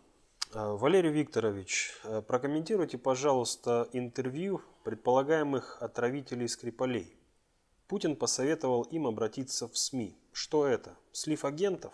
[0.54, 7.14] Э, Валерий Викторович, э, прокомментируйте, пожалуйста, интервью предполагаемых отравителей Скрипалей.
[7.90, 10.16] Путин посоветовал им обратиться в СМИ.
[10.32, 10.96] Что это?
[11.12, 11.94] Слив агентов?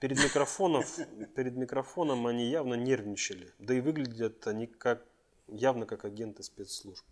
[0.00, 0.98] Перед, микрофонов,
[1.34, 3.50] перед микрофоном они явно нервничали.
[3.58, 5.06] Да и выглядят они как,
[5.46, 7.06] явно как агенты спецслужб.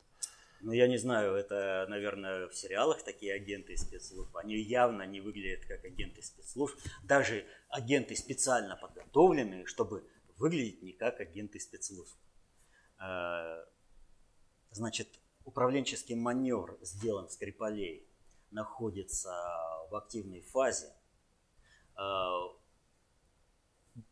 [0.61, 4.35] Ну, я не знаю, это, наверное, в сериалах такие агенты спецслужб.
[4.37, 6.79] Они явно не выглядят как агенты спецслужб.
[7.05, 12.17] Даже агенты специально подготовленные, чтобы выглядеть не как агенты спецслужб.
[12.99, 13.65] Э,
[14.71, 15.09] значит,
[15.45, 18.07] управленческий маневр сделан Скрипалей,
[18.51, 19.35] находится
[19.91, 20.93] в активной фазе.
[21.99, 22.57] Э,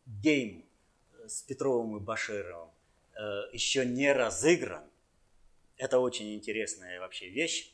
[0.05, 0.65] гейм
[1.27, 2.69] с Петровым и Башировым
[3.15, 4.83] э, еще не разыгран.
[5.77, 7.73] Это очень интересная вообще вещь.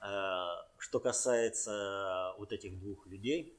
[0.00, 3.58] Что касается вот этих двух людей,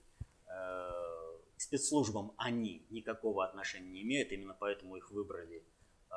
[1.57, 5.63] к спецслужбам они никакого отношения не имеют, именно поэтому их выбрали
[6.11, 6.15] э,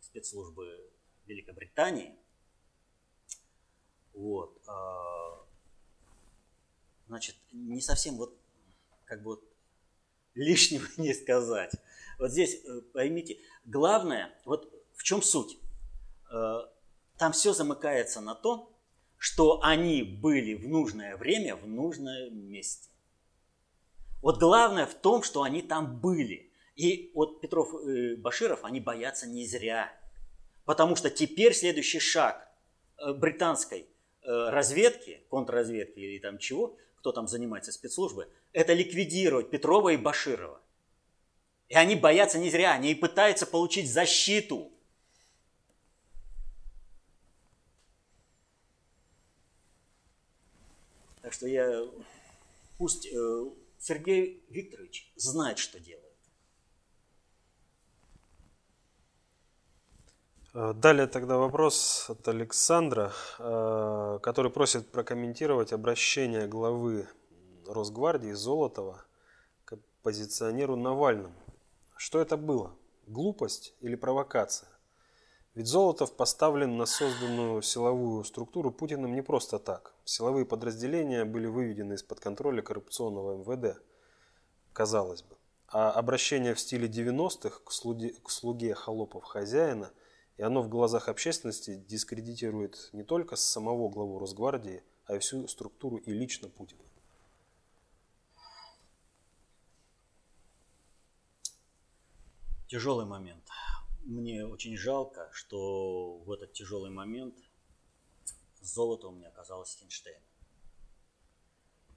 [0.00, 0.90] спецслужбы
[1.26, 2.14] Великобритании.
[4.12, 4.56] Вот.
[4.68, 5.44] Э,
[7.08, 8.36] значит, не совсем вот
[9.04, 9.44] как бы вот
[10.34, 11.72] лишнего не сказать.
[12.18, 15.58] Вот здесь э, поймите, главное, вот в чем суть?
[16.34, 16.66] Э,
[17.16, 18.72] там все замыкается на то,
[19.16, 22.90] что они были в нужное время в нужном месте.
[24.20, 26.50] Вот главное в том, что они там были.
[26.76, 29.92] И вот Петров и Баширов, они боятся не зря.
[30.64, 32.50] Потому что теперь следующий шаг
[32.98, 33.86] э, британской
[34.22, 40.60] э, разведки, контрразведки или там чего, кто там занимается спецслужбой, это ликвидировать Петрова и Баширова.
[41.68, 44.72] И они боятся не зря, они пытаются получить защиту.
[51.34, 51.84] Что я
[52.78, 56.04] пусть э, Сергей Викторович знает, что делает.
[60.54, 67.08] Э, далее тогда вопрос от Александра, э, который просит прокомментировать обращение главы
[67.66, 69.04] Росгвардии Золотова
[69.64, 71.34] к позиционеру Навальному.
[71.96, 72.76] Что это было?
[73.08, 74.68] Глупость или провокация?
[75.54, 79.94] Ведь Золотов поставлен на созданную силовую структуру Путиным не просто так.
[80.04, 83.80] Силовые подразделения были выведены из-под контроля коррупционного МВД,
[84.72, 85.36] казалось бы.
[85.68, 89.92] А обращение в стиле 90-х к слуге, к слуге холопов хозяина,
[90.36, 95.98] и оно в глазах общественности дискредитирует не только самого главу Росгвардии, а и всю структуру
[95.98, 96.82] и лично Путина.
[102.74, 103.44] тяжелый момент.
[104.04, 107.34] Мне очень жалко, что в этот тяжелый момент
[108.60, 110.20] золото у меня оказалось Хинштейн.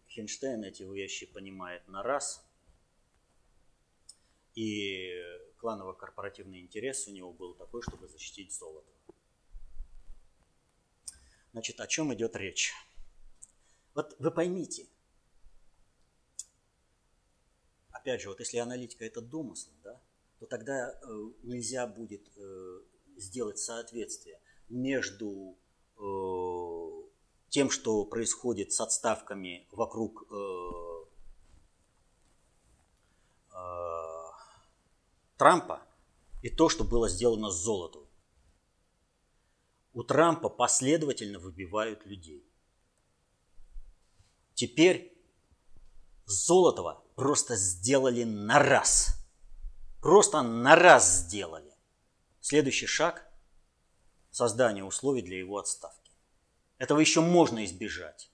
[0.08, 2.48] Хинштейн эти вещи понимает на раз.
[4.56, 5.22] И
[5.58, 8.90] кланово-корпоративный интерес у него был такой, чтобы защитить золото.
[11.52, 12.74] Значит, о чем идет речь?
[13.94, 14.88] Вот вы поймите,
[17.92, 20.00] опять же, вот если аналитика это домысл, да,
[20.40, 20.96] то тогда э,
[21.44, 22.80] нельзя будет э,
[23.18, 25.58] сделать соответствие между
[25.98, 26.02] э,
[27.50, 30.28] тем, что происходит с отставками вокруг
[35.38, 35.82] Трампа
[36.42, 38.08] и то, что было сделано с золотом.
[39.94, 42.46] У Трампа последовательно выбивают людей.
[44.54, 45.18] Теперь
[46.28, 49.17] Золотого просто сделали на раз.
[50.08, 51.70] Просто на раз сделали.
[52.40, 53.28] Следующий шаг–
[54.32, 56.14] создание условий для его отставки.
[56.78, 58.32] Этого еще можно избежать.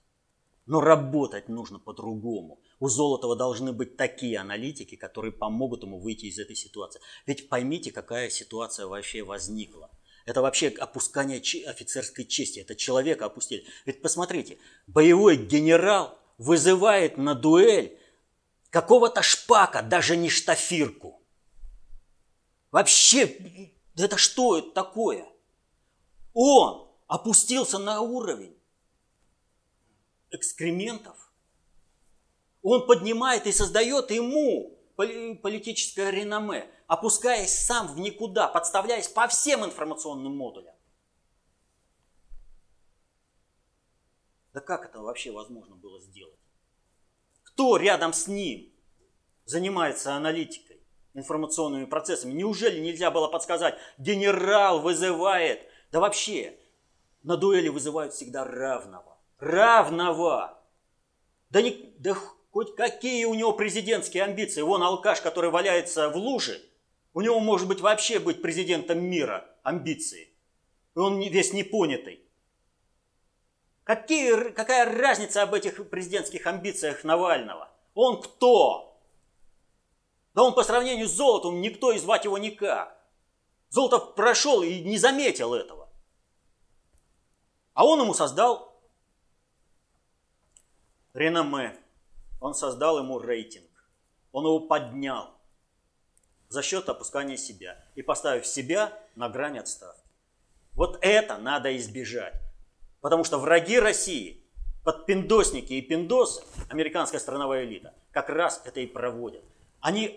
[0.66, 2.60] Но работать нужно по-другому.
[2.78, 7.00] У Золотого должны быть такие аналитики, которые помогут ему выйти из этой ситуации.
[7.26, 9.90] Ведь поймите, какая ситуация вообще возникла.
[10.26, 12.60] Это вообще опускание офицерской чести.
[12.60, 13.66] Это человека опустили.
[13.84, 17.98] Ведь посмотрите, боевой генерал вызывает на дуэль
[18.70, 21.20] какого-то шпака, даже не штафирку.
[22.74, 25.28] Вообще, это что это такое?
[26.32, 28.58] Он опустился на уровень
[30.32, 31.32] экскрементов.
[32.62, 40.36] Он поднимает и создает ему политическое реноме, опускаясь сам в никуда, подставляясь по всем информационным
[40.36, 40.74] модулям.
[44.52, 46.40] Да как это вообще возможно было сделать?
[47.44, 48.74] Кто рядом с ним
[49.44, 50.73] занимается аналитикой,
[51.14, 52.32] информационными процессами?
[52.32, 55.66] Неужели нельзя было подсказать, генерал вызывает?
[55.90, 56.56] Да вообще,
[57.22, 59.18] на дуэли вызывают всегда равного.
[59.38, 60.60] Равного!
[61.50, 62.14] Да, не, да
[62.50, 64.62] хоть какие у него президентские амбиции.
[64.62, 66.60] Вон алкаш, который валяется в луже,
[67.12, 70.28] у него может быть вообще быть президентом мира амбиции.
[70.94, 72.20] И он весь непонятый.
[73.84, 77.70] Какие, какая разница об этих президентских амбициях Навального?
[77.94, 78.93] Он кто?
[80.34, 83.00] Да он по сравнению с Золотом никто и звать его никак.
[83.70, 85.88] Золотов прошел и не заметил этого.
[87.72, 88.80] А он ему создал
[91.12, 91.76] реноме.
[92.40, 93.70] Он создал ему рейтинг.
[94.32, 95.30] Он его поднял
[96.48, 100.02] за счет опускания себя и поставив себя на грань отставки.
[100.72, 102.34] Вот это надо избежать.
[103.00, 104.44] Потому что враги России,
[104.84, 109.44] подпиндосники и пиндосы, американская страновая элита, как раз это и проводят.
[109.84, 110.16] Они,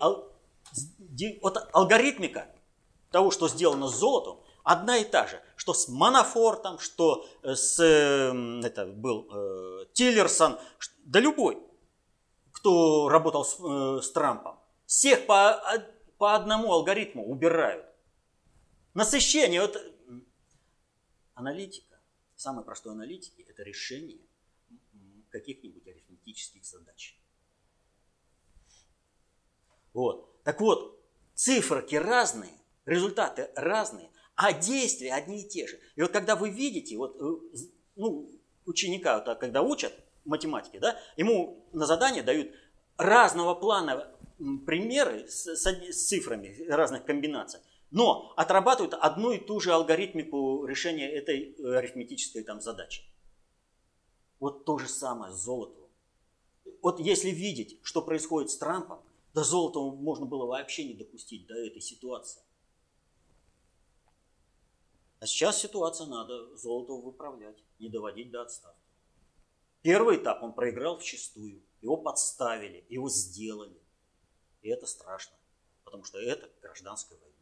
[1.42, 2.48] вот алгоритмика
[3.12, 7.78] того, что сделано с золотом, одна и та же, что с Манафортом, что э, с,
[7.84, 10.58] эм, это был э, Тиллерсон,
[11.04, 11.62] да любой,
[12.54, 14.58] кто работал с, э, с Трампом.
[14.86, 15.62] Всех по,
[16.18, 17.86] по одному алгоритму убирают.
[18.94, 19.78] Насыщение, вот
[21.34, 21.84] аналитик
[22.38, 24.22] самой простой аналитики– это решение
[25.30, 27.17] каких-нибудь арифметических задач.
[29.98, 30.44] Вот.
[30.44, 31.02] Так вот,
[31.34, 32.54] циферки разные,
[32.86, 35.80] результаты разные, а действия одни и те же.
[35.96, 37.58] И вот когда вы видите, вот, э,
[37.96, 38.30] ну,
[38.68, 39.92] ученика, вот, когда учат
[40.24, 42.52] математики, да, ему на задание дают
[42.98, 44.08] разного плана
[44.68, 51.10] примеры с, с, с цифрами разных комбинаций но отрабатывают одну и ту же алгоритмику решения
[51.10, 53.02] этой э, арифметической там задачи.
[54.42, 55.88] Вот то же самое с золотом.
[56.82, 59.00] Вот если видеть, что происходит с Трампом,
[59.38, 62.42] до золота можно было вообще не допустить до этой ситуации.
[65.20, 68.82] А сейчас ситуация надо золото выправлять, не доводить до отставки.
[69.84, 71.62] Первый этап он проиграл в чистую.
[71.84, 73.80] Его подставили, его сделали.
[74.64, 75.38] И это страшно,
[75.84, 77.38] потому что это гражданская война.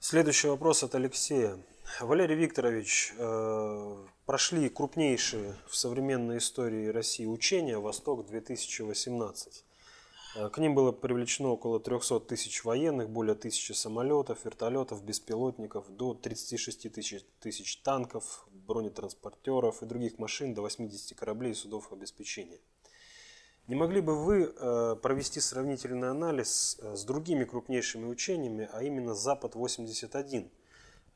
[0.00, 1.64] Следующий вопрос от Алексея.
[2.00, 9.64] Валерий Викторович, э, прошли крупнейшие в современной истории России учения «Восток-2018».
[10.36, 16.14] Э, к ним было привлечено около 300 тысяч военных, более тысячи самолетов, вертолетов, беспилотников, до
[16.14, 22.58] 36 тысяч, тысяч танков, бронетранспортеров и других машин, до 80 кораблей и судов обеспечения–
[23.66, 30.50] не могли бы вы э, провести сравнительный анализ с другими крупнейшими учениями, а именно Запад-81,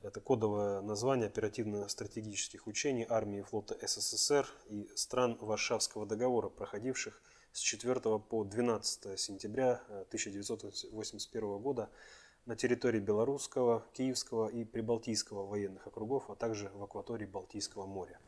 [0.01, 7.21] Это кодовое название оперативно-стратегических учений армии и флота СССР и стран Варшавского договора, проходивших
[7.53, 11.91] с 4 по 12 сентября 1981 года
[12.47, 18.21] на территории Белорусского, Киевского и Прибалтийского военных округов, а также в акватории Балтийского моря.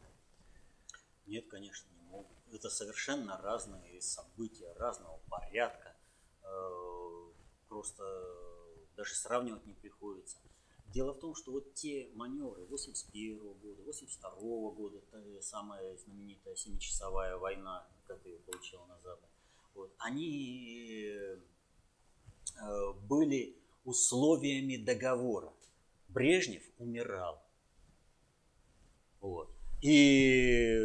[1.27, 2.37] Нет, конечно, не могут.
[2.53, 5.97] Это совершенно разные события, разного порядка.
[6.43, 7.31] Э,
[7.69, 8.03] просто
[8.97, 10.39] даже сравнивать не приходится.
[10.93, 15.01] Дело в том, что вот те маневры 81 года, 82 года,
[15.41, 19.31] самая знаменитая семичасовая война, как ее получила на Запад,
[19.75, 25.53] вот, они э, были условиями договора.
[26.09, 27.41] Брежнев умирал.
[29.21, 29.51] Вот.
[29.83, 30.77] И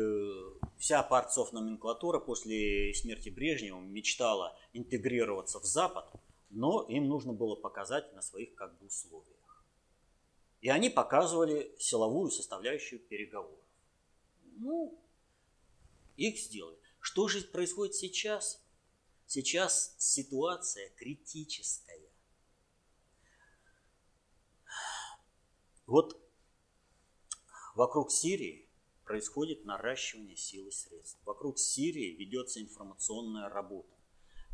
[0.78, 6.12] вся парцов номенклатура после смерти Брежнева мечтала интегрироваться в Запад,
[6.52, 9.35] но им нужно было показать на своих как бы условиях.
[10.66, 13.64] И они показывали силовую составляющую переговоров.
[14.58, 15.00] Ну,
[16.18, 16.80] их сделали.
[17.00, 18.66] Что же происходит сейчас?
[19.28, 22.10] Сейчас ситуация критическая.
[25.86, 26.20] Вот
[27.76, 28.68] вокруг Сирии
[29.04, 31.20] происходит наращивание сил и средств.
[31.26, 33.96] Вокруг Сирии ведется информационная работа.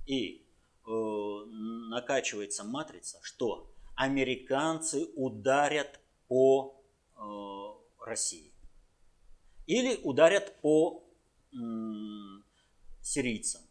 [0.06, 0.46] И
[0.86, 6.01] э, накачивается матрица, что американцы ударят
[6.32, 6.82] по
[7.18, 8.54] э, России.
[9.68, 11.06] Или ударят по
[11.52, 11.58] э,
[13.02, 13.62] сирийцам.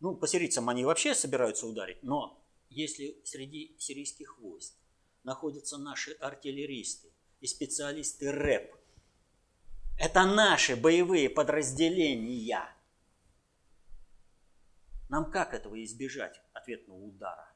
[0.00, 4.74] Ну, по сирийцам они вообще собираются ударить, но если среди сирийских войск
[5.22, 8.74] находятся наши артиллеристы и специалисты РЭП.
[9.96, 12.68] Это наши боевые подразделения.
[15.08, 17.54] Нам как этого избежать, ответного удара?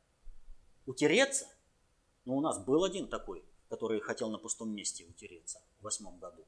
[0.87, 1.49] Утереться?
[2.25, 6.45] Ну, у нас был один такой, который хотел на пустом месте утереться в восьмом году.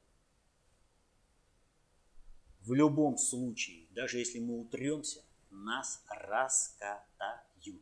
[2.59, 7.81] В любом случае, даже если мы утремся, нас раскатают.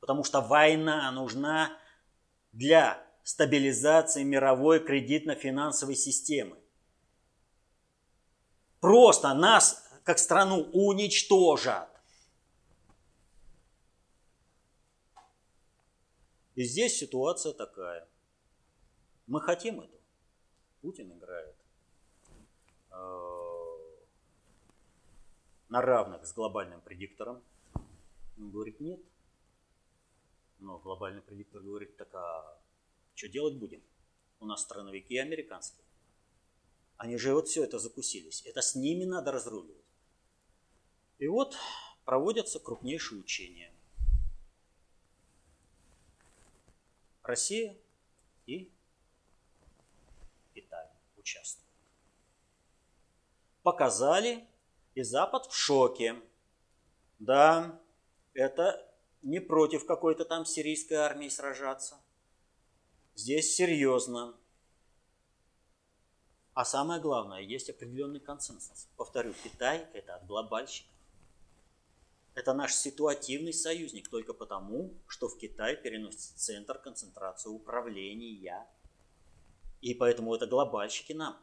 [0.00, 1.78] Потому что война нужна
[2.52, 6.56] для стабилизации мировой кредитно-финансовой системы.
[8.80, 11.90] Просто нас, как страну, уничтожат.
[16.54, 18.08] И здесь ситуация такая.
[19.26, 20.00] Мы хотим этого.
[20.80, 21.56] Путин играет
[22.90, 23.46] э,
[25.68, 27.42] на равных с глобальным предиктором.
[28.38, 29.00] Он говорит, нет,
[30.58, 32.60] но глобальный предиктор говорит, так а
[33.14, 33.82] что делать будем?
[34.38, 35.84] У нас страновики американские.
[36.96, 38.42] Они же вот все это закусились.
[38.46, 39.84] Это с ними надо разруливать.
[41.18, 41.56] И вот
[42.04, 43.72] проводятся крупнейшие учения.
[47.22, 47.76] Россия
[48.46, 48.70] и
[51.26, 51.68] Участвуют.
[53.64, 54.46] Показали,
[54.94, 56.14] и Запад в шоке.
[57.18, 57.82] Да,
[58.32, 61.96] это не против какой-то там сирийской армии сражаться.
[63.16, 64.36] Здесь серьезно.
[66.54, 68.88] А самое главное, есть определенный консенсус.
[68.96, 70.94] Повторю, Китай– это от глобальщиков.
[72.34, 78.64] Это наш ситуативный союзник только потому, что в Китай переносится центр концентрации управления.
[79.86, 81.38] И поэтому это глобальщики нам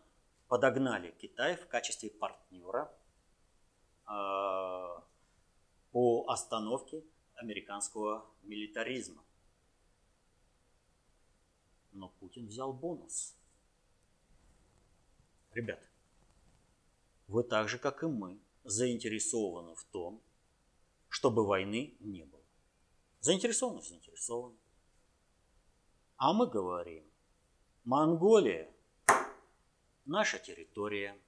[0.49, 2.93] подогнали Китай в качестве партнера
[4.05, 5.01] э,
[5.93, 9.23] по остановке американского милитаризма.
[11.93, 13.33] Но Путин взял бонус.
[15.53, 15.79] Ребят,
[17.27, 20.21] вы так же, как и мы, заинтересованы в том,
[21.07, 22.43] чтобы войны не было.
[23.21, 24.57] Заинтересованы, заинтересованы.
[26.17, 27.12] А мы говорим,
[27.85, 28.69] Монголия–
[30.05, 31.19] наша территория.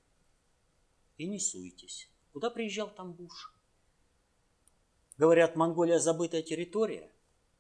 [1.18, 2.10] И не суйтесь.
[2.32, 3.54] Куда приезжал там Буш?
[5.18, 7.12] Говорят, Монголия забытая территория.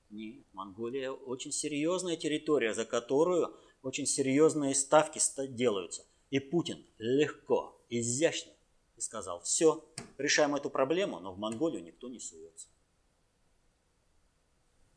[0.10, 5.20] Нет, Монголия очень серьезная территория, за которую очень серьезные ставки
[5.50, 6.06] делаются.
[6.30, 8.54] И Путин легко, изящно
[8.96, 9.86] и сказал, все,
[10.18, 12.68] решаем эту проблему, но в Монголию никто не суется.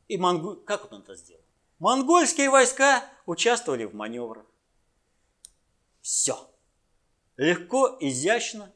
[0.07, 0.57] И Монгол...
[0.57, 1.43] как он это сделал?
[1.79, 4.47] Монгольские войска участвовали в маневрах.
[6.01, 6.51] Все.
[7.37, 8.73] Легко, изящно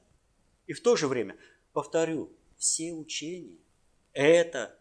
[0.67, 1.37] и в то же время,
[1.73, 3.59] повторю, все учения
[4.13, 4.79] это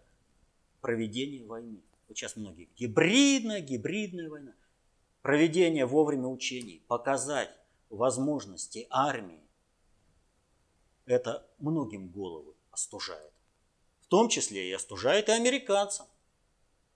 [0.82, 1.82] проведение войны.
[2.08, 4.54] Вот сейчас многие гибридная, гибридная война.
[5.22, 7.52] Проведение вовремя учений, показать
[7.90, 9.42] возможности армии,
[11.06, 13.32] это многим головы остужает.
[14.02, 16.08] В том числе и остужает и американцам.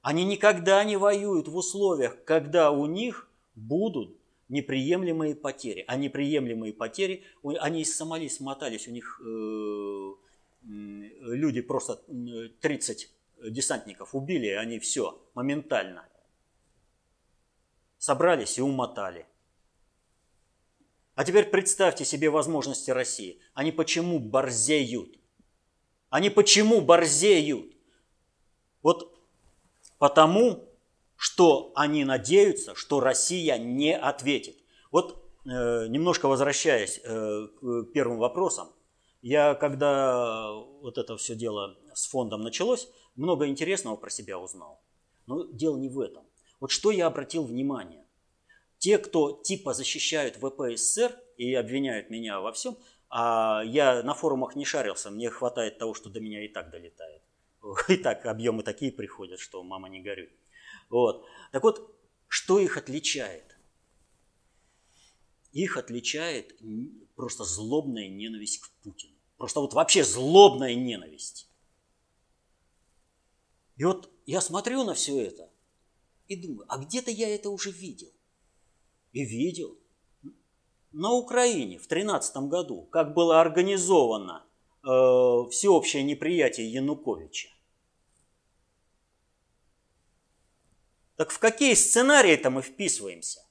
[0.06, 4.16] Они никогда не воюют в условиях, когда у них будут
[4.50, 5.84] неприемлемые потери.
[5.88, 10.14] А неприемлемые потери, они из Сомали смотались, у них э,
[10.62, 12.04] люди просто
[12.62, 13.10] 30
[13.50, 16.08] десантников убили, они все моментально
[17.98, 19.26] собрались и умотали.
[21.16, 23.40] А теперь представьте себе возможности России.
[23.56, 25.18] Они почему борзеют?
[26.12, 27.76] Они почему борзеют?
[28.84, 29.15] Вот
[30.06, 30.70] потому,
[31.16, 34.56] что они надеются, что Россия не ответит.
[34.92, 38.68] Вот э, немножко возвращаясь э, к первым вопросам,
[39.24, 44.80] я когда вот это все дело с фондом началось, много интересного про себя узнал.
[45.26, 46.24] Но дело не в этом.
[46.60, 48.06] Вот что я обратил внимание.
[48.78, 52.78] Те, кто типа защищают ВПСР и обвиняют меня во всем,
[53.10, 57.24] а я на форумах не шарился, мне хватает того, что до меня и так долетает.
[57.88, 60.32] И так объемы такие приходят, что мама не горюй.
[60.90, 61.26] Вот.
[61.52, 61.96] Так вот,
[62.28, 63.58] что их отличает?
[65.52, 66.56] Их отличает
[67.16, 69.16] просто злобная ненависть к Путину.
[69.38, 71.50] Просто вот вообще злобная ненависть.
[73.78, 75.50] И вот я смотрю на все это
[76.28, 78.12] и думаю, а где-то я это уже видел.
[79.12, 79.78] И видел.
[80.92, 84.46] На Украине в 13 году, как было организовано
[84.84, 84.88] э,
[85.52, 87.55] всеобщее неприятие Януковича.
[91.16, 93.42] Так в какие сценарии-то мы вписываемся?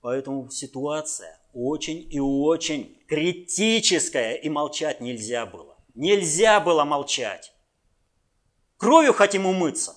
[0.00, 5.76] Поэтому ситуация очень и очень критическая, и молчать нельзя было.
[5.94, 7.52] Нельзя было молчать.
[8.76, 9.96] Кровью хотим умыться.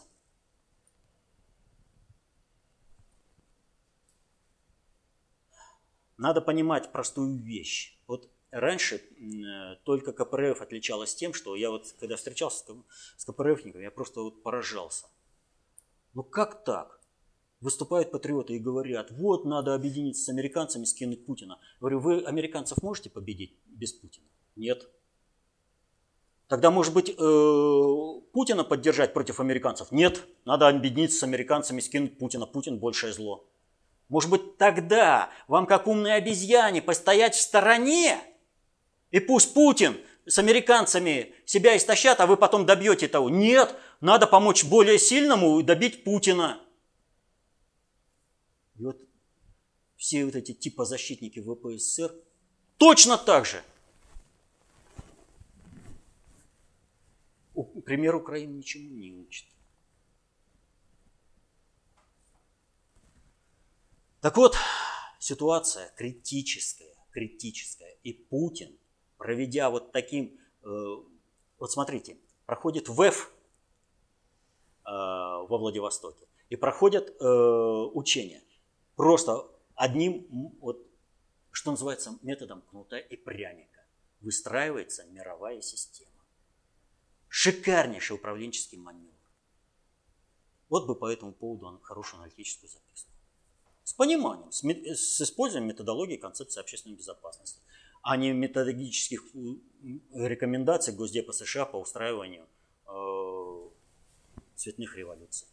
[6.17, 7.99] Надо понимать простую вещь.
[8.05, 12.75] Вот раньше э, только КПРФ отличалась тем, что я вот, когда встречался
[13.17, 15.07] с КПРФниками, я просто вот поражался.
[16.14, 16.99] Ну как так?
[17.59, 21.59] Выступают патриоты и говорят, вот надо объединиться с американцами, скинуть Путина.
[21.80, 24.26] Говорю, вы американцев можете победить без Путина?
[24.55, 24.89] Нет.
[26.47, 27.14] Тогда, может быть, э,
[28.34, 29.91] Путина поддержать против американцев?
[29.91, 30.24] Нет.
[30.43, 32.45] Надо объединиться с американцами, скинуть Путина.
[32.45, 33.47] Путин большее зло.
[34.09, 38.20] Может быть, тогда вам, как умной обезьяне, постоять в стороне,
[39.12, 39.95] и пусть Путин
[40.26, 43.30] с американцами себя истощат, а вы потом добьете того.
[43.30, 46.59] Нет, надо помочь более сильному и добить Путина.
[48.75, 48.99] И вот
[49.95, 52.13] все вот эти типа защитники ВПСР
[52.77, 53.63] точно так же.
[57.85, 59.45] Пример Украины ничему не учит.
[64.21, 64.55] Так вот,
[65.19, 67.97] ситуация критическая, критическая.
[68.03, 68.77] И Путин,
[69.17, 70.67] проведя вот таким, э,
[71.57, 73.31] вот смотрите, проходит ВЭФ
[74.91, 77.25] во Владивостоке и проходят э,
[77.93, 78.43] учения.
[78.95, 80.27] Просто одним,
[80.59, 80.85] вот,
[81.51, 83.85] что называется, методом кнута и пряника
[84.19, 86.11] выстраивается мировая система.
[87.29, 89.15] Шикарнейший управленческий маневр.
[90.69, 93.11] Вот бы по этому поводу хорошую аналитическую записку.
[93.83, 97.61] С пониманием, с, с использованием методологии концепции общественной безопасности,
[98.01, 99.23] а не методологических
[100.13, 102.45] рекомендаций Госдепа США по устраиванию
[102.87, 102.91] э,
[104.62, 105.47] цветных революций.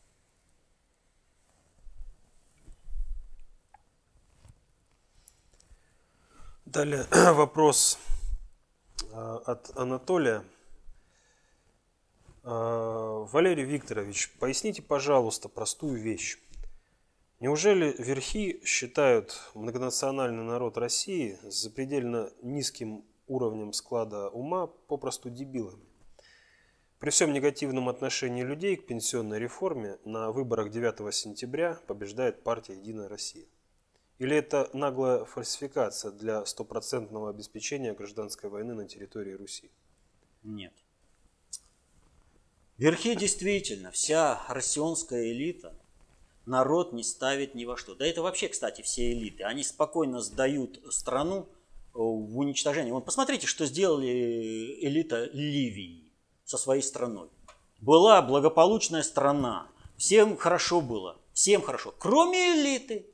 [6.66, 7.98] Далее вопрос
[9.10, 10.44] э, от Анатолия.
[12.44, 16.38] Э, Валерий Викторович, поясните, пожалуйста, простую вещь.
[17.40, 25.87] Неужели верхи считают многонациональный народ России с запредельно низким уровнем склада ума попросту дебилами?
[26.98, 33.08] При всем негативном отношении людей к пенсионной реформе на выборах 9 сентября побеждает партия «Единая
[33.08, 33.46] Россия».
[34.18, 39.70] Или это наглая фальсификация для стопроцентного обеспечения гражданской войны на территории Руси?
[40.42, 40.72] Нет.
[42.78, 45.74] Верхи действительно, вся россионская элита–
[46.48, 47.94] народ не ставит ни во что.
[47.94, 49.44] Да это вообще, кстати, все элиты.
[49.44, 52.92] Они спокойно сдают страну э, в уничтожение.
[52.92, 56.07] Вон, посмотрите, что сделали элита Ливии
[56.48, 57.28] со своей страной.
[57.78, 59.68] Была благополучная страна.
[59.98, 61.20] Всем хорошо было.
[61.34, 61.94] Всем хорошо.
[61.98, 63.06] Кроме элиты.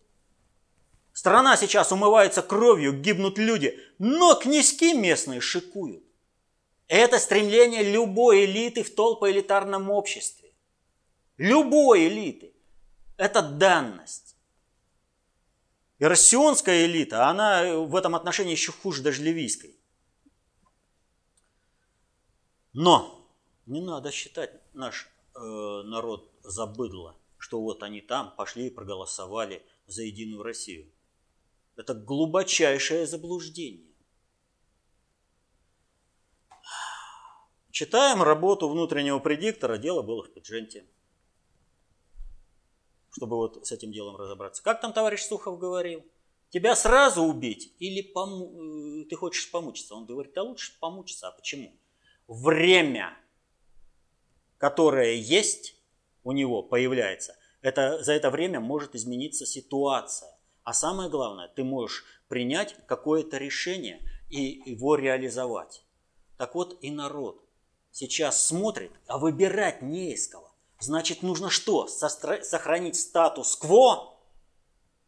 [1.12, 3.76] Страна сейчас умывается кровью, гибнут люди.
[3.98, 6.04] Но князьки местные шикуют.
[6.86, 10.52] Это стремление любой элиты в толпоэлитарном обществе.
[11.36, 12.54] Любой элиты.
[13.16, 14.36] Это данность.
[15.98, 19.76] И россионская элита, она в этом отношении еще хуже даже ливийской.
[22.72, 23.23] Но
[23.66, 30.02] не надо считать наш э, народ забыдло, что вот они там пошли и проголосовали за
[30.02, 30.90] Единую Россию.
[31.76, 33.94] Это глубочайшее заблуждение.
[37.70, 40.86] Читаем работу внутреннего предиктора, дело было в Пидженте.
[43.10, 44.62] Чтобы вот с этим делом разобраться.
[44.62, 46.04] Как там товарищ Сухов говорил?
[46.50, 49.02] Тебя сразу убить или пому...
[49.02, 49.96] Э, ты хочешь помучиться?
[49.96, 51.26] Он говорит, да лучше помучиться.
[51.26, 51.76] А почему?
[52.28, 53.18] Время,
[54.58, 55.74] которое есть
[56.22, 60.30] у него, появляется, это, за это время может измениться ситуация.
[60.64, 64.00] А самое главное, ты можешь принять какое-то решение
[64.30, 65.84] и его реализовать.
[66.36, 67.42] Так вот и народ
[67.90, 70.54] сейчас смотрит, а выбирать не из кого.
[70.78, 71.86] Значит, нужно что?
[71.86, 74.18] Сохранить статус-кво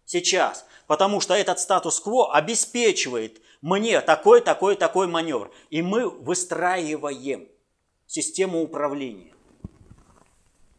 [0.06, 0.64] сейчас.
[0.86, 5.52] Потому что этот статус-кво обеспечивает мне такой, такой, такой маневр.
[5.70, 7.48] И мы выстраиваем
[8.06, 9.34] систему управления.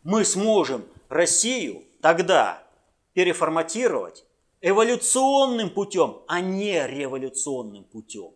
[0.08, 2.64] Мы сможем Россию тогда
[3.12, 4.24] переформатировать
[4.62, 8.32] эволюционным путем, а не революционным путем.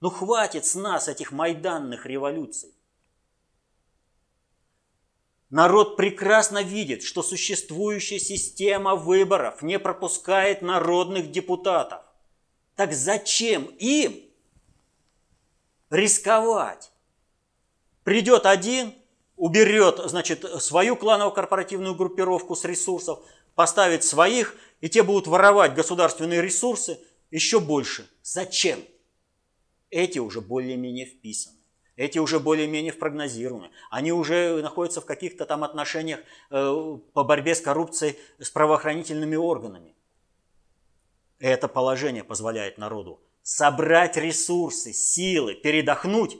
[0.00, 2.72] Ну хватит с нас этих майданных революций.
[5.48, 12.02] Народ прекрасно видит, что существующая система выборов не пропускает народных депутатов.
[12.76, 14.22] Так зачем им
[15.90, 16.92] рисковать?
[18.04, 18.94] Придет один,
[19.40, 23.20] уберет, значит, свою кланово-корпоративную группировку с ресурсов,
[23.54, 28.06] поставит своих, и те будут воровать государственные ресурсы еще больше.
[28.22, 28.80] Зачем?
[29.88, 31.56] Эти уже более-менее вписаны.
[31.96, 33.70] Эти уже более-менее прогнозированы.
[33.90, 36.20] Они уже находятся в каких-то там отношениях
[36.50, 39.94] э, по борьбе с коррупцией с правоохранительными органами.
[41.38, 46.36] Это положение позволяет народу собрать ресурсы, силы, передохнуть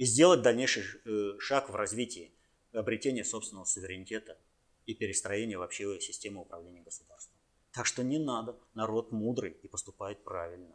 [0.00, 2.32] и сделать дальнейший э, шаг в развитии
[2.72, 4.38] обретения собственного суверенитета
[4.86, 7.36] и перестроения вообще системы управления государством.
[7.70, 10.74] Так что не надо, народ мудрый и поступает правильно.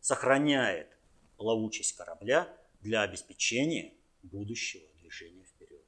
[0.00, 0.86] Сохраняет
[1.38, 5.82] плавучесть корабля для обеспечения будущего движения вперед.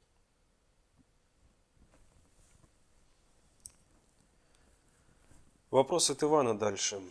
[5.71, 7.03] Вопрос от Ивана дальше.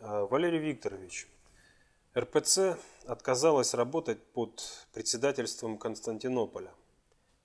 [0.00, 1.28] А, Валерий Викторович,
[2.18, 2.76] РПЦ
[3.10, 6.72] отказалась работать под председательством Константинополя.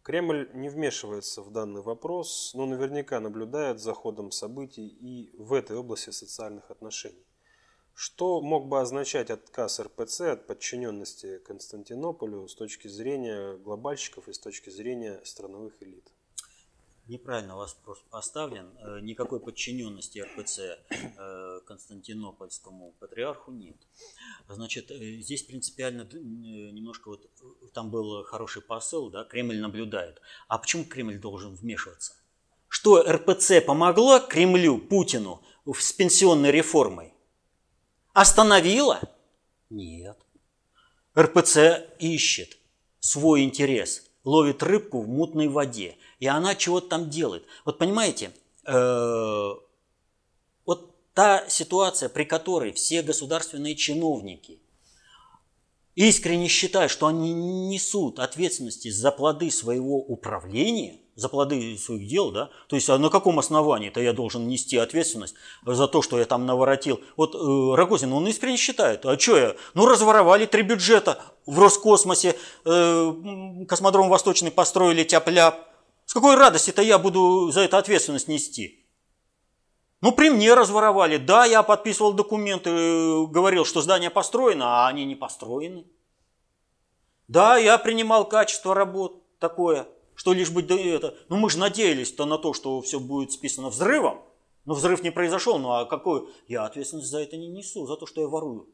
[0.04, 5.76] Кремль не вмешивается в данный вопрос, но наверняка наблюдает за ходом событий и в этой
[5.76, 7.26] области социальных отношений.
[7.96, 14.38] Что мог бы означать отказ РПЦ от подчиненности Константинополю с точки зрения глобальщиков и с
[14.38, 16.15] точки зрения страновых элит?
[17.08, 17.78] Неправильно вас
[18.10, 18.72] поставлен.
[18.80, 23.78] Э, никакой подчиненности РПЦ э, Константинопольскому патриарху нет.
[24.50, 27.30] Значит, э, здесь принципиально немножко вот
[27.74, 30.20] там был хороший посыл, да, Кремль наблюдает.
[30.48, 32.14] А почему Кремль должен вмешиваться?
[32.68, 35.44] Что РПЦ помогла Кремлю, Путину
[35.78, 37.14] с пенсионной реформой?
[38.14, 39.00] Остановила?
[39.70, 40.18] Нет.
[41.16, 42.58] РПЦ ищет
[43.00, 47.46] свой интерес, ловит рыбку в мутной воде, и она чего-то там делает.
[47.66, 48.32] Вот понимаете,
[48.66, 49.54] э,
[50.66, 54.60] вот та ситуация, при которой все государственные чиновники
[55.96, 62.50] искренне считают, что они несут ответственности за плоды своего управления– за плоды своих дел, да?
[62.68, 65.36] То есть а на каком основании-то я должен нести ответственность
[65.66, 67.00] за то, что я там наворотил?
[67.16, 69.56] Вот э, Рогозин, он искренне считает, а что я?
[69.74, 72.36] Ну, разворовали три бюджета в Роскосмосе,
[72.66, 73.14] э,
[73.68, 75.56] космодром Восточный построили тяп-ляп.
[76.06, 78.86] С какой радости-то я буду за это ответственность нести?
[80.02, 81.18] Ну, при мне разворовали.
[81.18, 82.70] Да, я подписывал документы,
[83.28, 85.86] говорил, что здание построено, а они не построены.
[87.28, 91.16] Да, я принимал качество работ такое– что лишь бы это...
[91.30, 94.24] Ну мы же надеялись-то на то, что все будет списано взрывом.
[94.64, 96.28] Но взрыв не произошел, ну а какой?
[96.48, 98.68] Я ответственность за это не несу, за то, что я ворую.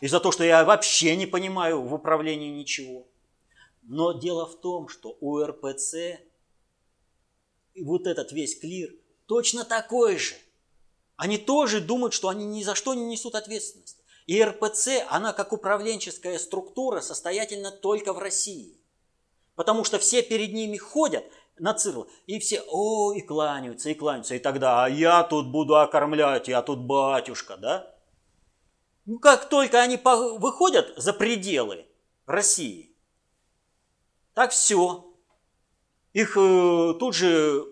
[0.00, 3.08] И за то, что я вообще не понимаю в управлении ничего.
[3.86, 6.20] Но дело в том, что у РПЦ
[7.78, 8.94] вот этот весь клир
[9.26, 10.34] точно такой же.
[11.16, 13.98] Они тоже думают, что они ни за что не несут ответственность.
[14.26, 18.80] И РПЦ, она как управленческая структура состоятельна только в России.
[19.54, 21.24] Потому что все перед ними ходят
[21.58, 24.34] на цирл, и все, о, и кланяются, и кланяются.
[24.34, 27.94] И тогда, а я тут буду окормлять, я тут батюшка, да?
[29.04, 29.98] Ну, как только они
[30.38, 31.86] выходят за пределы
[32.26, 32.93] России,
[34.34, 35.12] так все.
[36.12, 37.64] Их э, тут же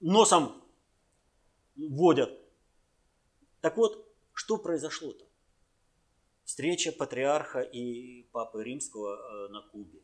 [0.00, 0.62] носом
[1.76, 2.30] вводят.
[3.60, 5.24] Так вот, что произошло-то?
[6.44, 10.00] Встреча патриарха и папы римского э, на Кубе.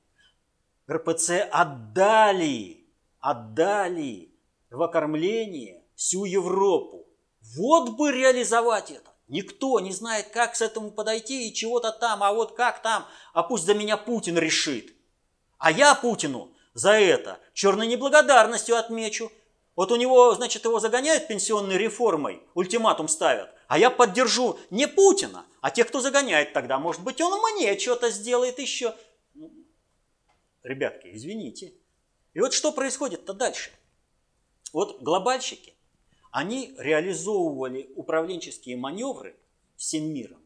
[0.88, 2.86] РПЦ отдали,
[3.18, 4.32] отдали
[4.70, 7.08] в окормление всю Европу.
[7.56, 9.10] Вот бы реализовать это.
[9.28, 13.42] Никто не знает, как с этому подойти и чего-то там, а вот как там, а
[13.42, 14.95] пусть за меня Путин решит.
[15.58, 19.32] А я Путину за это черной неблагодарностью отмечу.
[19.74, 23.50] Вот у него, значит, его загоняют пенсионной реформой, ультиматум ставят.
[23.68, 26.78] А я поддержу не Путина, а тех, кто загоняет тогда.
[26.78, 28.94] Может быть, он мне что-то сделает еще.
[29.34, 29.50] Ну,
[30.62, 31.74] ребятки, извините.
[32.32, 33.70] И вот что происходит-то дальше?
[34.72, 35.74] Вот глобальщики,
[36.30, 39.36] они реализовывали управленческие маневры
[39.76, 40.40] всем миром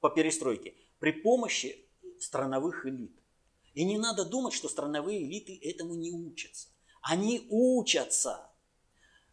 [0.00, 1.86] по перестройке при помощи
[2.20, 3.21] страновых элит.
[3.74, 6.68] И не надо думать, что страновые элиты этому не учатся.
[7.02, 8.40] Они учатся.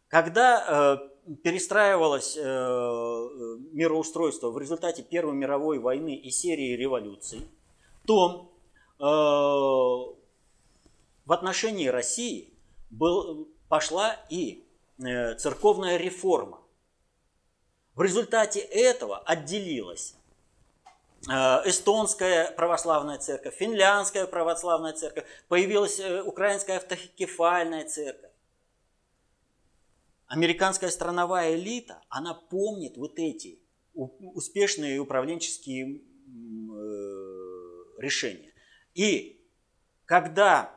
[0.08, 2.40] Когда э, перестраивалось э,
[3.72, 7.46] мироустройство в результате Первой мировой войны и серии революций,
[8.06, 8.52] то
[8.98, 12.52] э, в отношении России
[12.90, 14.64] был, пошла и
[14.98, 16.60] э, церковная реформа.
[17.94, 20.19] В результате этого отделилась э,
[21.28, 28.30] эстонская православная церковь, финляндская православная церковь, появилась э, украинская автокефальная церковь.
[30.26, 33.58] Американская страновая элита, она помнит вот эти
[33.94, 36.00] успешные управленческие э,
[37.98, 38.54] решения.
[38.94, 39.44] И
[40.06, 40.74] когда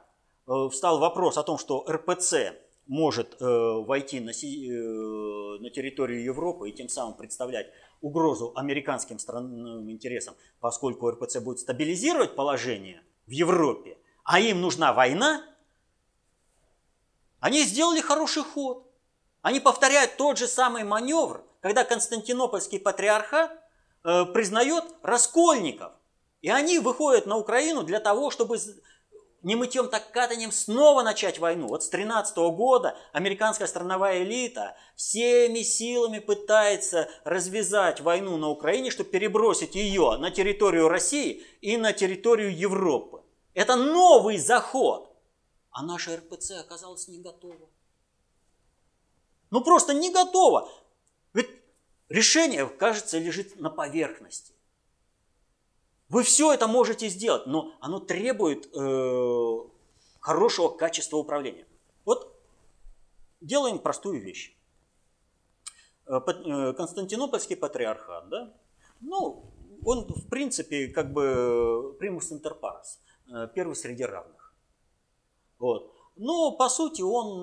[0.47, 2.53] э, встал вопрос о том, что РПЦ
[2.87, 4.33] может э, войти на,
[5.59, 7.67] на территорию Европы и тем самым представлять
[8.01, 15.43] угрозу американским странным интересам, поскольку РПЦ будет стабилизировать положение в Европе, а им нужна война,
[17.39, 18.89] они сделали хороший ход.
[19.41, 23.51] Они повторяют тот же самый маневр, когда Константинопольский патриархат
[24.05, 25.91] э, признает раскольников.
[26.41, 28.57] И они выходят на Украину для того, чтобы
[29.43, 31.67] не мытьем так катанием снова начать войну.
[31.67, 39.09] Вот с 13 года американская страновая элита всеми силами пытается развязать войну на Украине, чтобы
[39.09, 43.21] перебросить ее на территорию России и на территорию Европы.
[43.53, 45.13] Это новый заход.
[45.71, 47.69] А наша РПЦ оказалась не готова.
[49.51, 50.69] Ну просто не готово.
[51.33, 51.49] Ведь
[52.07, 54.52] решение, кажется, лежит на поверхности.
[56.13, 59.57] Вы все это можете сделать, но оно требует э,
[60.19, 61.65] хорошего качества управления.
[62.05, 62.39] Вот
[63.41, 64.55] делаем простую вещь.
[66.05, 68.53] Э, э, Константинопольский патриархат, да,
[69.01, 69.51] ну,
[69.83, 72.99] он в принципе как бы примус интер парес,
[73.33, 74.53] э, первый среди равных.
[75.57, 75.95] Вот.
[76.15, 77.41] Но по сути он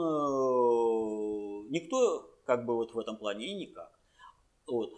[1.72, 3.98] никто как бы вот в этом плане и никак.
[4.68, 4.92] Вот